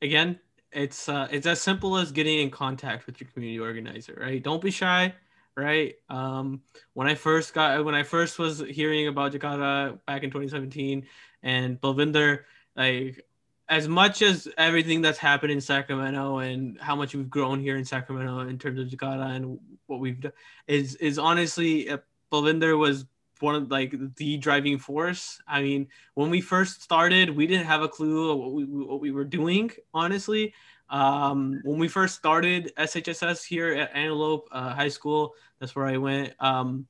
[0.00, 0.40] again
[0.72, 4.42] it's uh, it's as simple as getting in contact with your community organizer right?
[4.42, 5.12] Don't be shy
[5.56, 5.94] right?
[6.08, 6.62] Um,
[6.94, 11.06] when I first got when I first was hearing about Jakara back in 2017
[11.42, 12.40] and Balvinder,
[12.76, 13.24] like
[13.68, 17.84] as much as everything that's happened in Sacramento and how much we've grown here in
[17.84, 20.32] Sacramento in terms of Jakara and what we've done
[20.66, 21.98] is is honestly uh,
[22.30, 23.06] Balvinder was
[23.40, 25.40] one of like the driving force.
[25.46, 29.10] I mean, when we first started, we didn't have a clue what we what we
[29.10, 30.54] were doing, honestly.
[30.92, 35.96] Um, when we first started SHSS here at Antelope uh, High School, that's where I
[35.96, 36.34] went.
[36.38, 36.86] Um,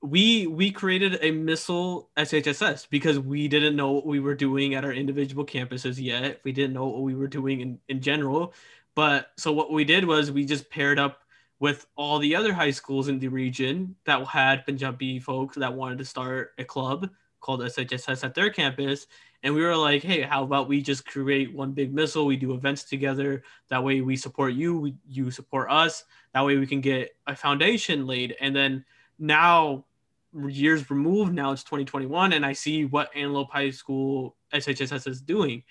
[0.00, 4.84] we we created a Misl SHSS because we didn't know what we were doing at
[4.84, 6.40] our individual campuses yet.
[6.44, 8.54] We didn't know what we were doing in, in general.
[8.94, 11.22] But so what we did was we just paired up
[11.58, 15.98] with all the other high schools in the region that had Punjabi folks that wanted
[15.98, 17.10] to start a club
[17.40, 19.06] called SHSS at their campus
[19.42, 22.26] and we were like hey how about we just create one big Misl?
[22.26, 23.42] We do events together.
[23.68, 26.04] That way we support you we, you support us.
[26.34, 28.36] That way we can get a foundation laid.
[28.40, 28.84] And then
[29.18, 29.84] now
[30.46, 35.62] years removed now it's 2021 and i see what antelope high school shss is doing.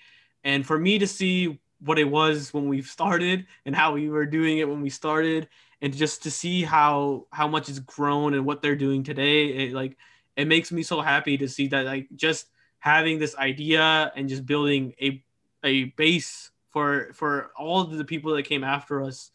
[0.44, 4.26] And for me to see what it was when we started and how we were
[4.26, 5.48] doing it when we started
[5.80, 9.72] and just to see how how much it's grown and what they're doing today it
[9.72, 9.96] like
[10.38, 12.46] it makes me so happy to see that like just
[12.78, 15.22] having this idea and just building a
[15.64, 19.30] a base for for all the people that came after us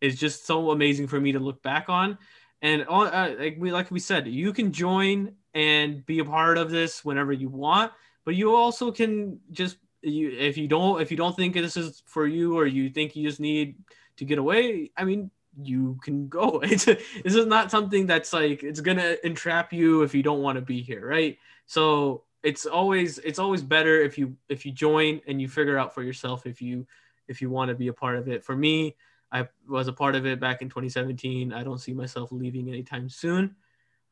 [0.00, 2.18] is just so amazing for me to look back on.
[2.60, 6.70] And uh, like we like we said you can join and be a part of
[6.70, 7.92] this whenever you want
[8.24, 12.02] but you also can just you if you don't if you don't think this is
[12.04, 13.76] for you or you think you just need
[14.16, 15.30] to get away i mean
[15.60, 20.14] you can go it's this is not something that's like it's gonna entrap you if
[20.14, 24.36] you don't want to be here right so it's always it's always better if you
[24.48, 26.86] if you join and you figure out for yourself if you
[27.28, 28.44] if you want to be a part of it.
[28.44, 28.96] For me,
[29.30, 31.52] I was a part of it back in 2017.
[31.52, 33.54] I don't see myself leaving anytime soon.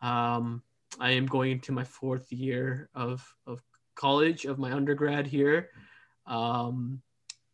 [0.02, 0.62] Um,
[1.00, 3.62] I am going into my fourth year of of
[3.94, 5.70] college of my undergrad here.
[6.26, 7.00] Um,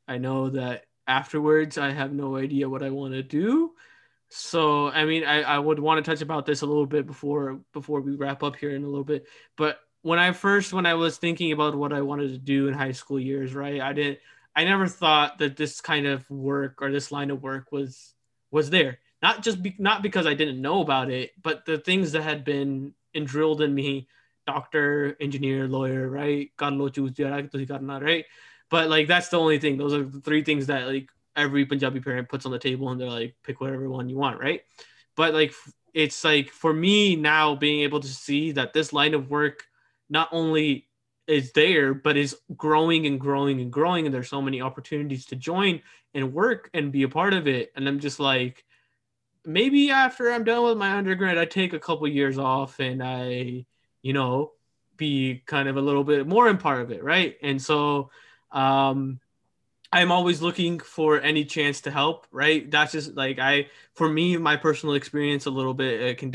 [0.09, 3.73] I know that afterwards I have no idea what I want to do.
[4.29, 7.61] So I mean I, I would want to touch about this a little bit before
[7.73, 9.27] before we wrap up here in a little bit.
[9.57, 12.75] But when I first when I was thinking about what I wanted to do in
[12.75, 13.81] high school years, right?
[13.81, 14.19] I didn't
[14.55, 18.15] I never thought that this kind of work or this line of work was
[18.51, 18.99] was there.
[19.23, 22.45] Not just be, not because I didn't know about it, but the things that had
[22.45, 22.95] been
[23.25, 24.09] drilled in me,
[24.47, 26.51] doctor, engineer, lawyer, right?
[26.61, 28.25] right?
[28.73, 29.77] But like that's the only thing.
[29.77, 32.99] Those are the three things that like every Punjabi parent puts on the table and
[32.99, 34.63] they're like, pick whatever one you want, right?
[35.15, 35.53] But like
[35.93, 39.65] it's like for me now being able to see that this line of work
[40.09, 40.89] not only
[41.27, 45.37] is there but is growing and growing and growing and there's so many opportunities to
[45.37, 45.83] join
[46.15, 48.65] and work and be a part of it and i'm just like
[49.45, 53.65] maybe after i'm done with my undergrad i take a couple years off and i
[54.03, 54.51] you know
[54.97, 58.11] be kind of a little bit more in part of it right and so
[58.53, 59.21] um
[59.93, 62.69] I'm always looking for any chance to help, right?
[62.71, 66.31] That's just like I, for me, my personal experience a little bit, I can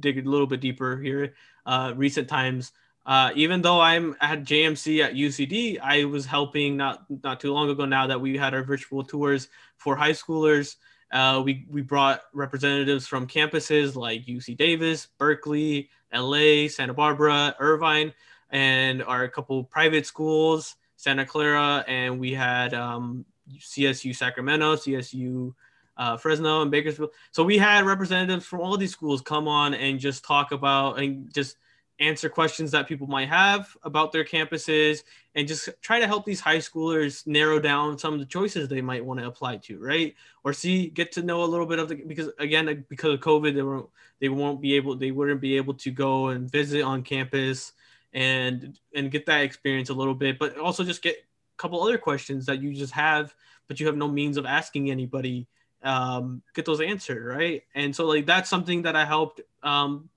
[0.00, 1.34] dig a little bit deeper here.
[1.64, 2.72] Uh, recent times,
[3.06, 7.70] uh, even though I'm at JMC at UCD, I was helping not not too long
[7.70, 10.74] ago now that we had our virtual tours for high schoolers.
[11.12, 18.12] Uh, we we brought representatives from campuses like UC Davis, Berkeley, LA, Santa Barbara, Irvine,
[18.50, 23.24] and our couple private schools Santa Clara, and we had um,
[23.58, 25.54] CSU Sacramento, CSU
[25.96, 27.10] uh, Fresno, and Bakersfield.
[27.30, 31.32] So we had representatives from all these schools come on and just talk about and
[31.32, 31.56] just
[31.98, 35.02] answer questions that people might have about their campuses
[35.34, 38.82] and just try to help these high schoolers narrow down some of the choices they
[38.82, 41.88] might want to apply to right or see get to know a little bit of
[41.88, 43.88] the because again because of covid they won't
[44.20, 47.72] they won't be able they wouldn't be able to go and visit on campus
[48.16, 51.98] and and get that experience a little bit but also just get a couple other
[51.98, 53.34] questions that you just have
[53.68, 55.46] but you have no means of asking anybody
[55.82, 57.62] um, get those answered right?
[57.74, 60.08] And so like that's something that i helped um,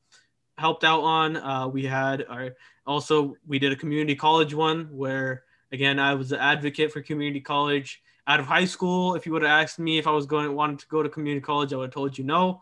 [0.57, 1.37] helped out on.
[1.37, 2.55] Uh, we had our
[2.87, 7.41] also we did a community college one where again i was an advocate for community
[7.41, 8.01] college.
[8.27, 10.77] Out of high school if you would have asked me if i was going wanted
[10.79, 12.61] to go to community college i would have told you no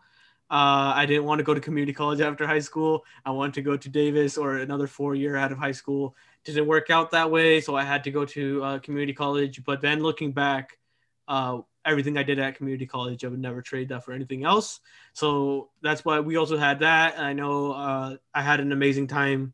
[0.50, 3.04] uh, I didn't want to go to community college after high school.
[3.24, 6.16] I wanted to go to Davis or another four year out of high school.
[6.44, 9.62] Didn't work out that way, so I had to go to uh, community college.
[9.64, 10.78] But then looking back,
[11.26, 14.80] uh, everything I did at community college, I would never trade that for anything else.
[15.12, 17.18] So that's why we also had that.
[17.18, 19.52] I know uh, I had an amazing time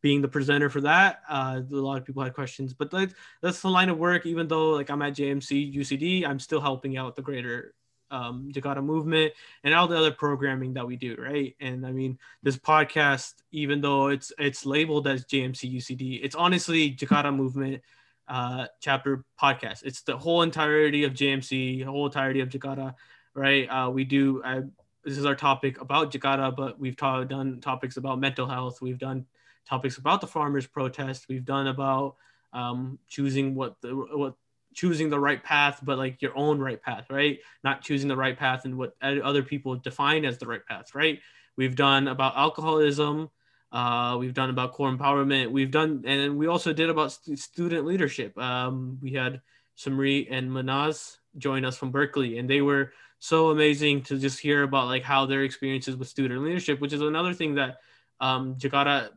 [0.00, 1.20] being the presenter for that.
[1.28, 4.26] Uh, a lot of people had questions, but that's, that's the line of work.
[4.26, 7.74] Even though like I'm at JMC UCD, I'm still helping out the greater
[8.12, 9.32] um, Jakara movement
[9.64, 11.56] and all the other programming that we do, right?
[11.60, 16.94] And I mean, this podcast, even though it's it's labeled as JMC UCD, it's honestly
[16.94, 17.82] Jakara movement
[18.28, 19.84] uh, chapter podcast.
[19.84, 22.94] It's the whole entirety of JMC, the whole entirety of Jakara,
[23.34, 23.66] right?
[23.66, 24.42] Uh, we do.
[24.44, 24.60] I,
[25.04, 28.80] this is our topic about Jakara, but we've ta- done topics about mental health.
[28.80, 29.26] We've done
[29.68, 31.26] topics about the farmers' protest.
[31.28, 32.16] We've done about
[32.52, 34.34] um, choosing what the what
[34.74, 37.38] choosing the right path, but like your own right path, right?
[37.64, 41.18] Not choosing the right path and what other people define as the right path, right?
[41.56, 43.30] We've done about alcoholism.
[43.70, 45.50] Uh, we've done about Kaur empowerment.
[45.50, 48.36] We've done, and we also did about st- student leadership.
[48.38, 49.40] Um, we had
[49.78, 54.62] Samri and Manaz join us from Berkeley, and they were so amazing to just hear
[54.62, 57.78] about like how their experiences with student leadership, which is another thing that
[58.20, 59.10] um, Jakara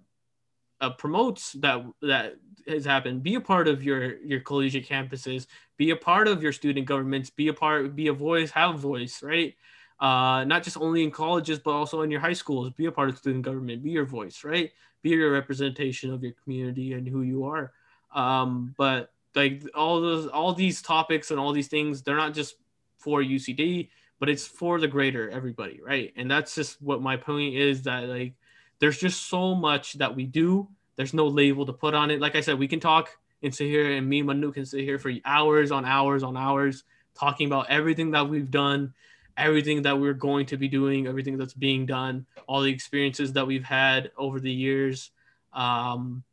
[0.82, 2.36] uh, promotes that that
[2.68, 3.24] has happened.
[3.24, 5.48] Be a part of your your collegiate campuses.
[5.78, 7.30] Be a part of your student governments.
[7.30, 9.56] Be a part be a voice have a voice right?
[10.00, 12.72] Uh, not just only in colleges but also in your high schools.
[12.72, 13.84] Be a part of student government.
[13.84, 14.72] Be your voice right?
[15.02, 17.72] Be your representation of your community and who you are.
[18.14, 22.56] Um, but like all those all these topics and all these things they're not just
[22.98, 26.14] for ucd but it's for the greater everybody right?
[26.16, 28.34] And that's just what my point is that like
[28.80, 30.68] there's just so much that we do.
[30.96, 32.20] There's no label to put on it.
[32.20, 33.10] Like I said, we can talk
[33.44, 36.38] and sit here, and me and Manu can sit here for hours on hours on
[36.38, 36.84] hours
[37.16, 38.94] talking about everything that we've done,
[39.38, 43.48] everything that we're going to be doing, everything that's being done, all the experiences that
[43.48, 45.12] we've had over the years.
[45.54, 46.24] Um,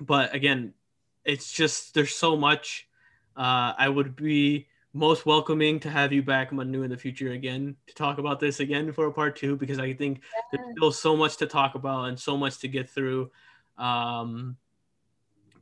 [0.00, 0.74] but again,
[1.24, 2.88] it's just there's so much.
[3.36, 7.74] Uh, I would be most welcoming to have you back, Manu, in the future again
[7.88, 10.40] to talk about this again for a part two because I think yeah.
[10.52, 13.30] there's still so much to talk about and so much to get through.
[13.76, 14.56] Um,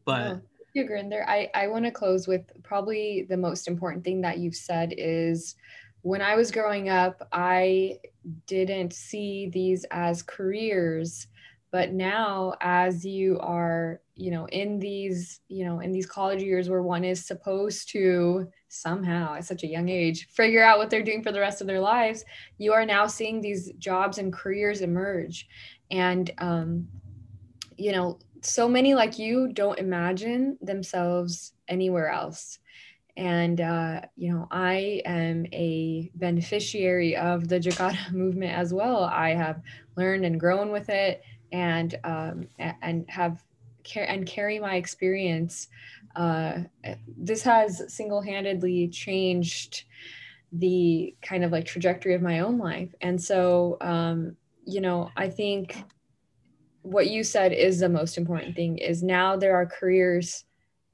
[0.05, 0.43] But
[0.75, 1.25] you, Gurinder.
[1.27, 5.57] I, I want to close with probably the most important thing that you've said is
[6.03, 8.01] when I was growing up, I
[8.47, 11.27] didn't see these as careers
[11.73, 16.69] but now as you are you know in these you know in these college years
[16.69, 21.03] where one is supposed to somehow at such a young age figure out what they're
[21.03, 22.25] doing for the rest of their lives
[22.59, 25.47] you are now seeing these jobs and careers emerge
[25.91, 26.89] and um,
[27.77, 32.59] you know so many like you don't imagine themselves anywhere else
[33.17, 39.31] and uh, you know i am a beneficiary of the jakara movement as well i
[39.31, 39.61] have
[39.97, 43.45] learned and grown with it and um, and have
[43.83, 45.69] care and carry my experience.
[46.15, 46.61] Uh,
[47.17, 49.85] this has single-handedly changed
[50.53, 55.29] the kind of like trajectory of my own life, and so um, you know I
[55.29, 55.83] think
[56.83, 58.79] what you said is the most important thing.
[58.79, 60.45] Is now there are careers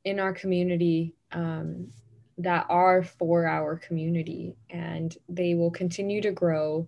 [0.04, 1.88] in our community um,
[2.38, 6.86] that are for our community, and they will continue to grow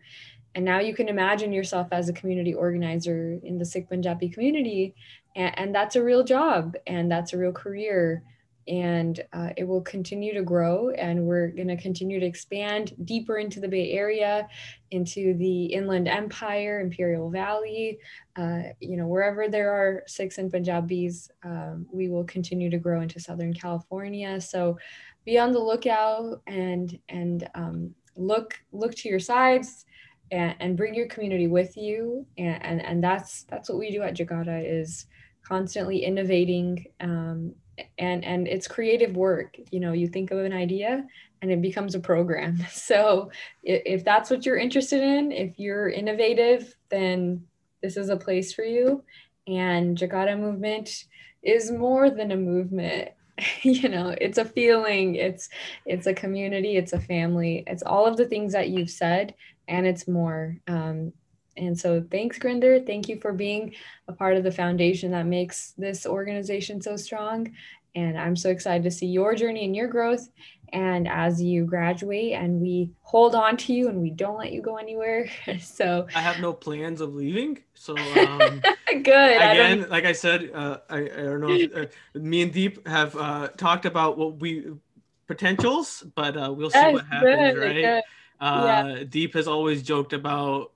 [0.55, 4.94] and now you can imagine yourself as a community organizer in the Sikh Punjabi community.
[5.36, 8.24] And, and that's a real job and that's a real career.
[8.66, 10.90] And uh, it will continue to grow.
[10.90, 14.48] And we're going to continue to expand deeper into the Bay Area,
[14.90, 17.98] into the Inland Empire, Imperial Valley.
[18.36, 23.01] Uh, you know, wherever there are Sikhs and Punjabis, um, we will continue to grow
[23.01, 24.40] into Southern California.
[24.40, 24.78] So
[25.24, 29.84] be on the lookout and, and um, look, look to your sides
[30.31, 32.26] and, and bring your community with you.
[32.39, 35.07] And, and and that's that's what we do at Jakara is
[35.43, 37.55] constantly innovating um,
[37.99, 39.57] and and it's creative work.
[39.70, 41.07] You know you think of an idea
[41.43, 42.59] and it becomes a program.
[42.70, 43.31] So
[43.62, 47.45] if, if that's what you're interested in if you're innovative then
[47.83, 49.03] this is a place for you.
[49.47, 51.05] And Jakara movement
[51.43, 53.11] is more than a movement.
[53.62, 55.14] You know it's a feeling.
[55.14, 55.49] It's
[55.87, 56.76] it's a community.
[56.76, 57.64] It's a family.
[57.66, 59.35] It's all of the things that you've said
[59.70, 60.56] and it's more.
[60.68, 61.12] Um,
[61.56, 62.84] and so thanks, Gurinder.
[62.86, 63.74] Thank you for being
[64.08, 67.52] a part of the foundation that makes this organization so strong.
[67.94, 70.28] And I'm so excited to see your journey and your growth.
[70.72, 74.62] And as you graduate and we hold on to you and we don't let you
[74.62, 75.28] go anywhere.
[75.60, 77.58] so I have no plans of leaving.
[77.74, 79.06] So um, good.
[79.36, 81.50] Again, I like I said, uh, I, I don't know.
[81.50, 84.66] If, uh, me and Deep have uh, talked about what we
[85.26, 87.74] potentials, but uh, we'll see yes, what happens, good, right?
[87.74, 88.02] Good.
[88.41, 89.05] Uh, yeah.
[89.09, 90.72] Deep has always joked about.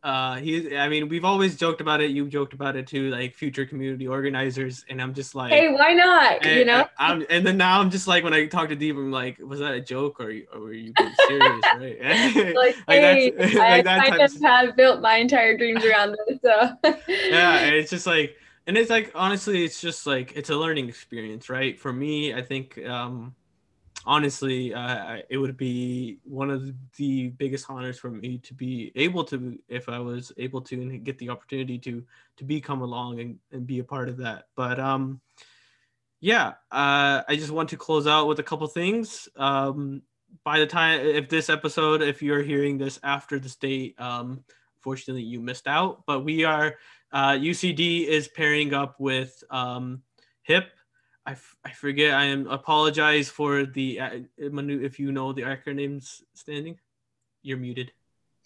[0.00, 2.12] Uh, he, I mean, we've always joked about it.
[2.12, 5.92] You've joked about it too, like future community organizers, and I'm just like, hey, why
[5.92, 6.46] not?
[6.46, 6.86] And, you know.
[6.96, 9.58] I'm, and then now I'm just like, when I talk to Deep, I'm like, was
[9.58, 12.54] that a joke or, or were you being serious, right?
[12.54, 16.38] like, like, hey, that's, like I kind of have built my entire dreams around this,
[16.40, 16.76] so.
[17.08, 18.36] yeah, it's just like,
[18.68, 21.78] and it's like honestly, it's just like it's a learning experience, right?
[21.78, 22.78] For me, I think.
[22.86, 23.34] um
[24.08, 29.22] honestly, uh, it would be one of the biggest honors for me to be able
[29.24, 32.02] to, if I was able to, and get the opportunity to
[32.38, 34.46] to become along and, and be a part of that.
[34.56, 35.20] But um,
[36.20, 39.28] yeah, uh, I just want to close out with a couple things.
[39.36, 40.02] Um,
[40.42, 44.42] by the time, if this episode, if you're hearing this after this date, um,
[44.80, 46.04] fortunately you missed out.
[46.06, 46.76] But we are
[47.12, 50.02] uh, UCD is pairing up with um,
[50.42, 50.70] HIP
[51.28, 52.14] I, f- I forget.
[52.14, 56.78] I am apologize for the uh, if you know the acronyms standing.
[57.42, 57.92] You're muted.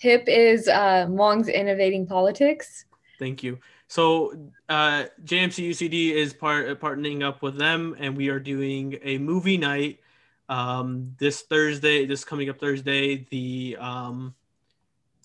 [0.00, 2.86] HIP is uh, Hmong's Innovating Politics.
[3.20, 3.60] Thank you.
[3.86, 4.32] So
[4.68, 9.16] uh, JMC UCD is part uh, partnering up with them, and we are doing a
[9.18, 10.00] movie night
[10.48, 12.04] um, this Thursday.
[12.04, 13.28] This coming up Thursday.
[13.30, 14.34] The um,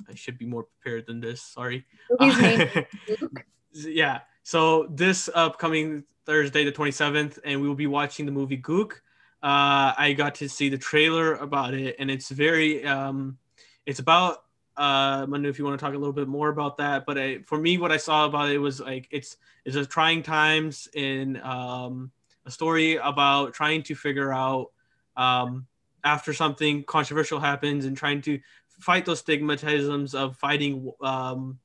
[0.08, 1.42] I should be more prepared than this.
[1.42, 1.88] Sorry.
[3.74, 4.20] yeah.
[4.48, 8.94] So this upcoming Thursday, the 27th, and we will be watching the movie Gook.
[9.44, 13.38] Uh, I got to see the trailer about it, and it's very, um,
[13.86, 14.46] it's about,
[14.78, 17.06] uh, Manu, if you want to talk a little bit more about that.
[17.06, 19.36] But I, for me, what I saw about it was like it's
[19.66, 22.10] it's a trying times in um,
[22.46, 24.72] a story about trying to figure out
[25.18, 25.68] um,
[26.06, 28.40] after something controversial happens and trying to
[28.80, 31.60] fight those stigmatisms of fighting um,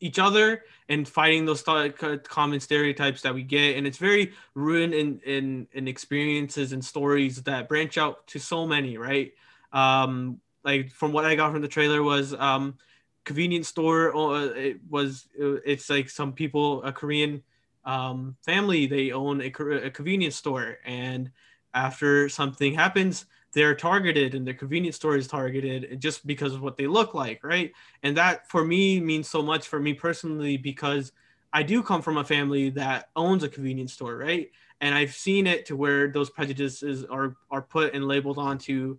[0.00, 1.94] each other and fighting those th-
[2.24, 3.76] common stereotypes that we get.
[3.76, 8.66] And it's very ruined in, in in experiences and stories that branch out to so
[8.66, 9.32] many right?
[9.72, 12.76] Um like from what i got from the trailer was um
[13.24, 17.42] convenience store uh, it was it's like some people a korean
[17.84, 20.78] um family they own a, a convenience store.
[20.84, 21.30] And
[21.74, 26.76] after something happens they're targeted and their convenience store is targeted just because of what
[26.76, 27.72] they look like, right?
[28.02, 31.12] And that for me means so much for me personally because
[31.52, 34.50] I do come from a family that owns a convenience store, right?
[34.80, 38.98] And I've seen it to where those prejudices are are put and labeled onto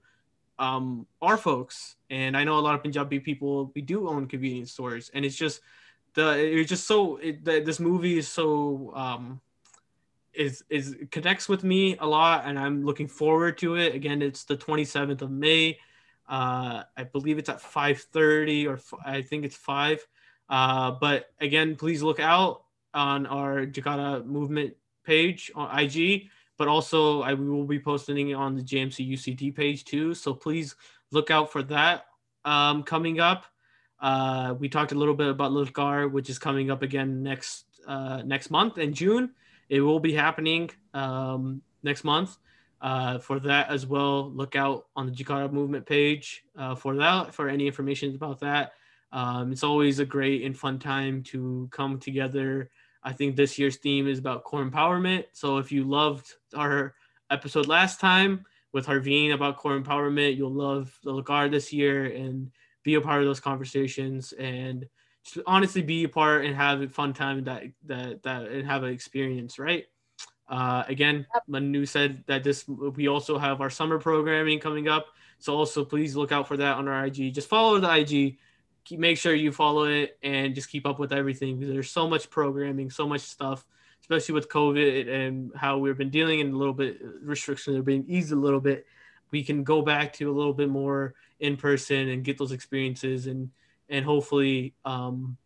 [0.58, 1.96] um, our folks.
[2.10, 5.36] And I know a lot of Punjabi people we do own convenience stores, and it's
[5.36, 5.62] just
[6.16, 9.40] the it's just so it, the, this movie is so um,
[10.40, 13.94] is is connects with me a lot, and I'm looking forward to it.
[13.94, 15.78] Again, it's the 27th of May.
[16.30, 20.00] Uh, I believe it's at 5:30 or f- I think it's five.
[20.50, 22.64] Uh, but again, please look out
[22.94, 26.30] on our Jakara movement page on IG.
[26.58, 30.14] But also, I will be posting it on the JMC UCD page too.
[30.14, 30.76] So please
[31.12, 32.06] look out for that
[32.46, 33.46] um, coming up.
[34.00, 38.22] Uh, we talked a little bit about Lohgarh, which is coming up again next uh,
[38.24, 39.32] next month in June.
[39.70, 42.38] It will be happening um, next month.
[42.82, 47.34] Uh, for that as well, look out on the Jakara movement page uh, for that
[47.34, 48.72] for any information about that.
[49.12, 52.70] Um, it's always a great and fun time to come together.
[53.04, 55.26] I think this year's theme is about Kaur empowerment.
[55.34, 56.96] So if you loved our
[57.30, 62.52] episode last time with Harveen about Kaur empowerment, you'll love the Lohgarh this year and
[62.84, 64.88] be a part of those conversations and
[65.24, 68.84] just honestly be a part and have a fun time that that that and have
[68.84, 69.86] an experience, right?
[70.48, 75.08] Uh, again, Manu said that this we also have our summer programming coming up.
[75.38, 77.34] So also please look out for that on our IG.
[77.34, 78.38] Just follow the IG
[78.90, 82.30] keep, make sure you follow it and just keep up with everything there's so much
[82.30, 83.66] programming, so much stuff,
[84.02, 88.06] especially with COVID and how we've been dealing in a little bit restrictions are being
[88.08, 88.86] eased a little bit.
[89.32, 93.28] We can go back to a little bit more in person and get those experiences
[93.28, 93.52] and
[93.90, 95.38] and hopefully um,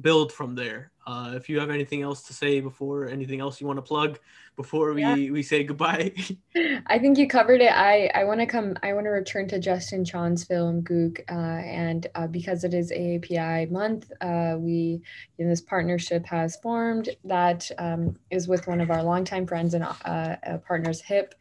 [0.00, 0.90] build from there.
[1.06, 4.18] Uh, if you have anything else to say before anything else you want to plug
[4.56, 5.30] before we, yeah.
[5.30, 6.14] we say goodbye.
[6.86, 7.72] I think you covered it.
[7.72, 11.20] I, I want to come, I want to return to Justin Chon's film Gook.
[11.30, 15.02] Uh, and uh, because it is AAPI month, uh, we,
[15.38, 19.84] in this partnership has formed that um, is with one of our longtime friends and
[19.84, 21.34] uh, uh, partners, HIP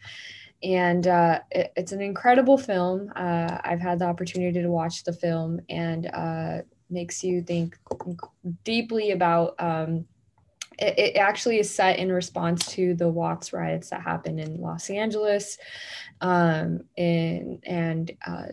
[0.63, 3.11] and uh, it, it's an incredible film.
[3.15, 7.77] Uh, I've had the opportunity to watch the film, and uh, makes you think
[8.63, 10.05] deeply about um,
[10.79, 14.89] it, it, actually is set in response to the Watts riots that happened in Los
[14.89, 15.57] Angeles
[16.21, 18.47] um, and and uh,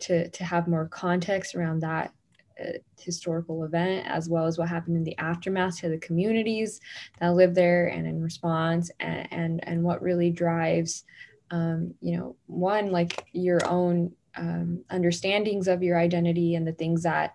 [0.00, 2.12] to, to have more context around that
[2.60, 6.80] uh, historical event as well as what happened in the aftermath to the communities
[7.20, 11.04] that live there and in response and and, and what really drives
[11.50, 17.02] um, you know one like your own um, understandings of your identity and the things
[17.02, 17.34] that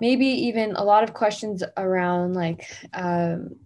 [0.00, 3.56] maybe even a lot of questions around like um,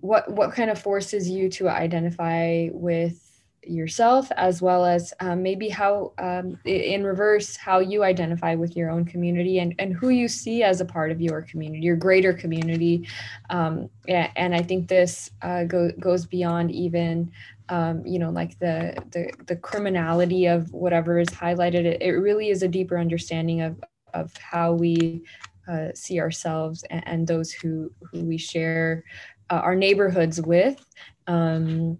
[0.00, 3.22] what what kind of forces you to identify with
[3.62, 8.90] yourself as well as um, maybe how um, in reverse how you identify with your
[8.90, 12.32] own community and, and who you see as a part of your community your greater
[12.32, 13.06] community.
[13.50, 17.32] Um, and i think this uh, go, goes beyond even
[17.68, 22.50] um, you know like the, the the criminality of whatever is highlighted it, it really
[22.50, 23.82] is a deeper understanding of
[24.14, 25.22] of how we
[25.68, 29.02] uh, see ourselves and, and, those who who we share
[29.50, 30.84] uh, our neighborhoods with
[31.26, 31.98] um,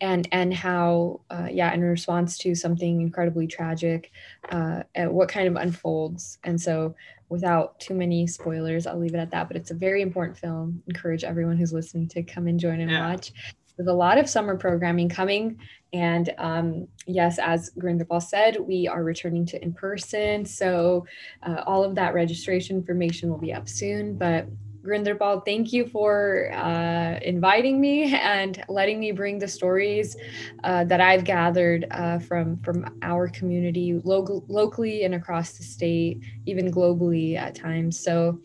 [0.00, 4.12] and and how uh, yeah in response to something incredibly tragic
[4.50, 6.38] uh, what kind of unfolds.
[6.44, 6.94] And so
[7.28, 10.80] without too many spoilers i'll leave it at that but it's a very important film.
[10.86, 13.10] Encourage everyone who's listening to come and join and yeah.
[13.10, 13.32] watch
[13.76, 15.58] there's a lot of summer programming coming.
[15.92, 20.44] And um, yes, as Gurinderpal said, we are returning to in person.
[20.44, 21.06] So
[21.42, 24.16] uh, all of that registration information will be up soon.
[24.16, 24.46] But
[24.82, 30.16] Gurinderpal, thank you for uh, inviting me and letting me bring the stories
[30.64, 36.20] uh, that I've gathered uh, from from our community, local, locally and across the state,
[36.46, 37.98] even globally at times.
[37.98, 38.40] So,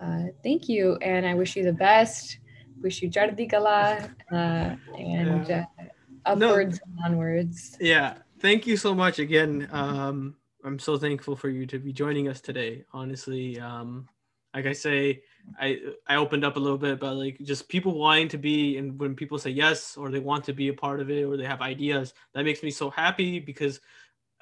[0.00, 2.38] uh, thank you, and I wish you the best
[2.80, 5.66] wish you Chardi Kala uh, and yeah.
[5.78, 5.84] uh,
[6.26, 7.04] upwards no.
[7.04, 7.76] and onwards.
[7.80, 8.14] Yeah.
[8.40, 9.68] Thank you so much again.
[9.70, 12.84] Um, I'm so thankful for you to be joining us today.
[12.92, 14.08] Honestly, um,
[14.54, 15.22] like I say,
[15.58, 18.98] I I opened up a little bit about like just people wanting to be and
[18.98, 21.44] when people say yes or they want to be a part of it or they
[21.44, 23.80] have ideas, that makes me so happy because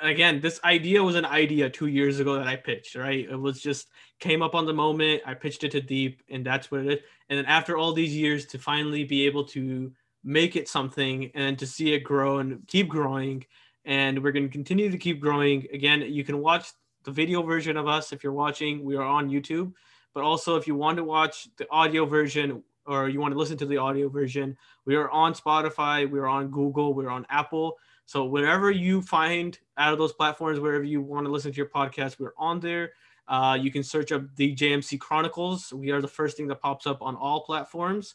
[0.00, 3.28] again, this idea was an idea two years ago that I pitched, right?
[3.28, 3.88] It was just
[4.20, 5.22] came up on the moment.
[5.26, 7.00] I pitched it to Deep, and that's what it is.
[7.28, 9.92] And then after all these years, to finally be able to
[10.24, 13.44] make it something and to see it grow and keep growing,
[13.84, 15.66] and we're going to continue to keep growing.
[15.72, 16.70] Again, you can watch
[17.04, 18.84] the video version of us if you're watching.
[18.84, 19.72] We are on YouTube,
[20.14, 23.56] but also if you want to watch the audio version or you want to listen
[23.58, 27.76] to the audio version, we are on Spotify, we are on Google, we're on Apple
[28.08, 31.68] so whenever you find out of those platforms, wherever you want to listen to your
[31.68, 32.92] podcast, we're on there.
[33.28, 35.74] Uh, you can search up the JMC Chronicles.
[35.74, 38.14] We are the first thing that pops up on all platforms,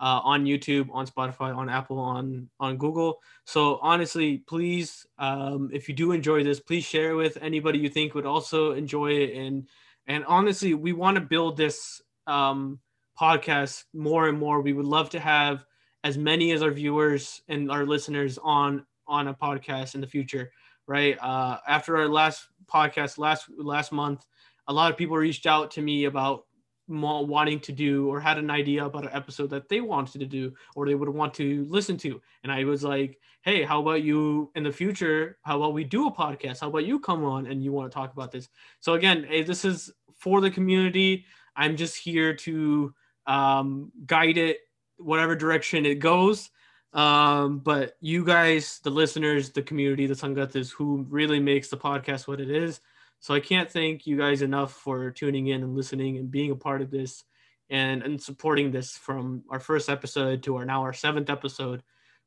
[0.00, 3.20] uh, on YouTube, on Spotify, on Apple, on on Google.
[3.44, 7.90] So honestly, please, um, if you do enjoy this, please share it with anybody you
[7.90, 9.36] think would also enjoy it.
[9.36, 9.68] And
[10.06, 12.78] and honestly, we want to build this um,
[13.20, 14.62] podcast more and more.
[14.62, 15.66] We would love to have
[16.02, 20.50] as many as our viewers and our listeners on on a podcast in the future
[20.86, 21.16] right?
[21.20, 24.26] Uh, after our last podcast last last month
[24.68, 26.46] a lot of people reached out to me about
[26.86, 30.52] wanting to do or had an idea about an episode that they wanted to do
[30.74, 32.20] or they would want to listen to.
[32.42, 35.38] And i was like hey how about you in the future?
[35.42, 36.60] How about we do a podcast?
[36.60, 38.48] How about you come on and you want to talk about this?
[38.80, 41.26] So again hey, this is for the community.
[41.56, 42.94] I'm just here to
[43.26, 44.58] um, guide it
[44.96, 46.50] whatever direction it goes
[46.94, 52.26] um, but you guys the listeners the community the sangatas who really makes the podcast
[52.26, 52.80] what it is
[53.24, 56.56] so I can't thank you guys enough for tuning in and listening and being a
[56.56, 57.24] part of this
[57.70, 61.82] and, and supporting this from our first episode to our now our seventh episode.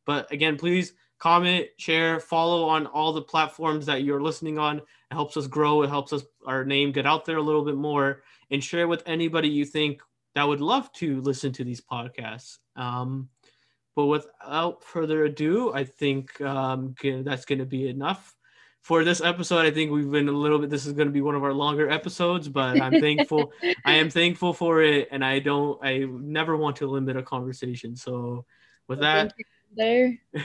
[0.07, 4.77] But again, please comment, share, follow on all the platforms that you're listening on.
[4.77, 5.83] It helps us grow.
[5.83, 9.03] It helps us our name get out there a little bit more and share with
[9.05, 10.01] anybody you think
[10.33, 12.57] that would love to listen to these podcasts.
[12.75, 13.29] Um,
[13.97, 18.37] but without further ado, I think um, that's going to be enough
[18.87, 20.69] for this episode, I think we've been a little bit.
[20.69, 23.51] This is going to be one of our longer episodes, but I'm thankful.
[23.83, 25.77] I am thankful for it, and I don't.
[25.83, 27.97] I never want to limit a conversation.
[27.97, 28.45] So,
[28.87, 29.33] with that,
[29.75, 30.17] there.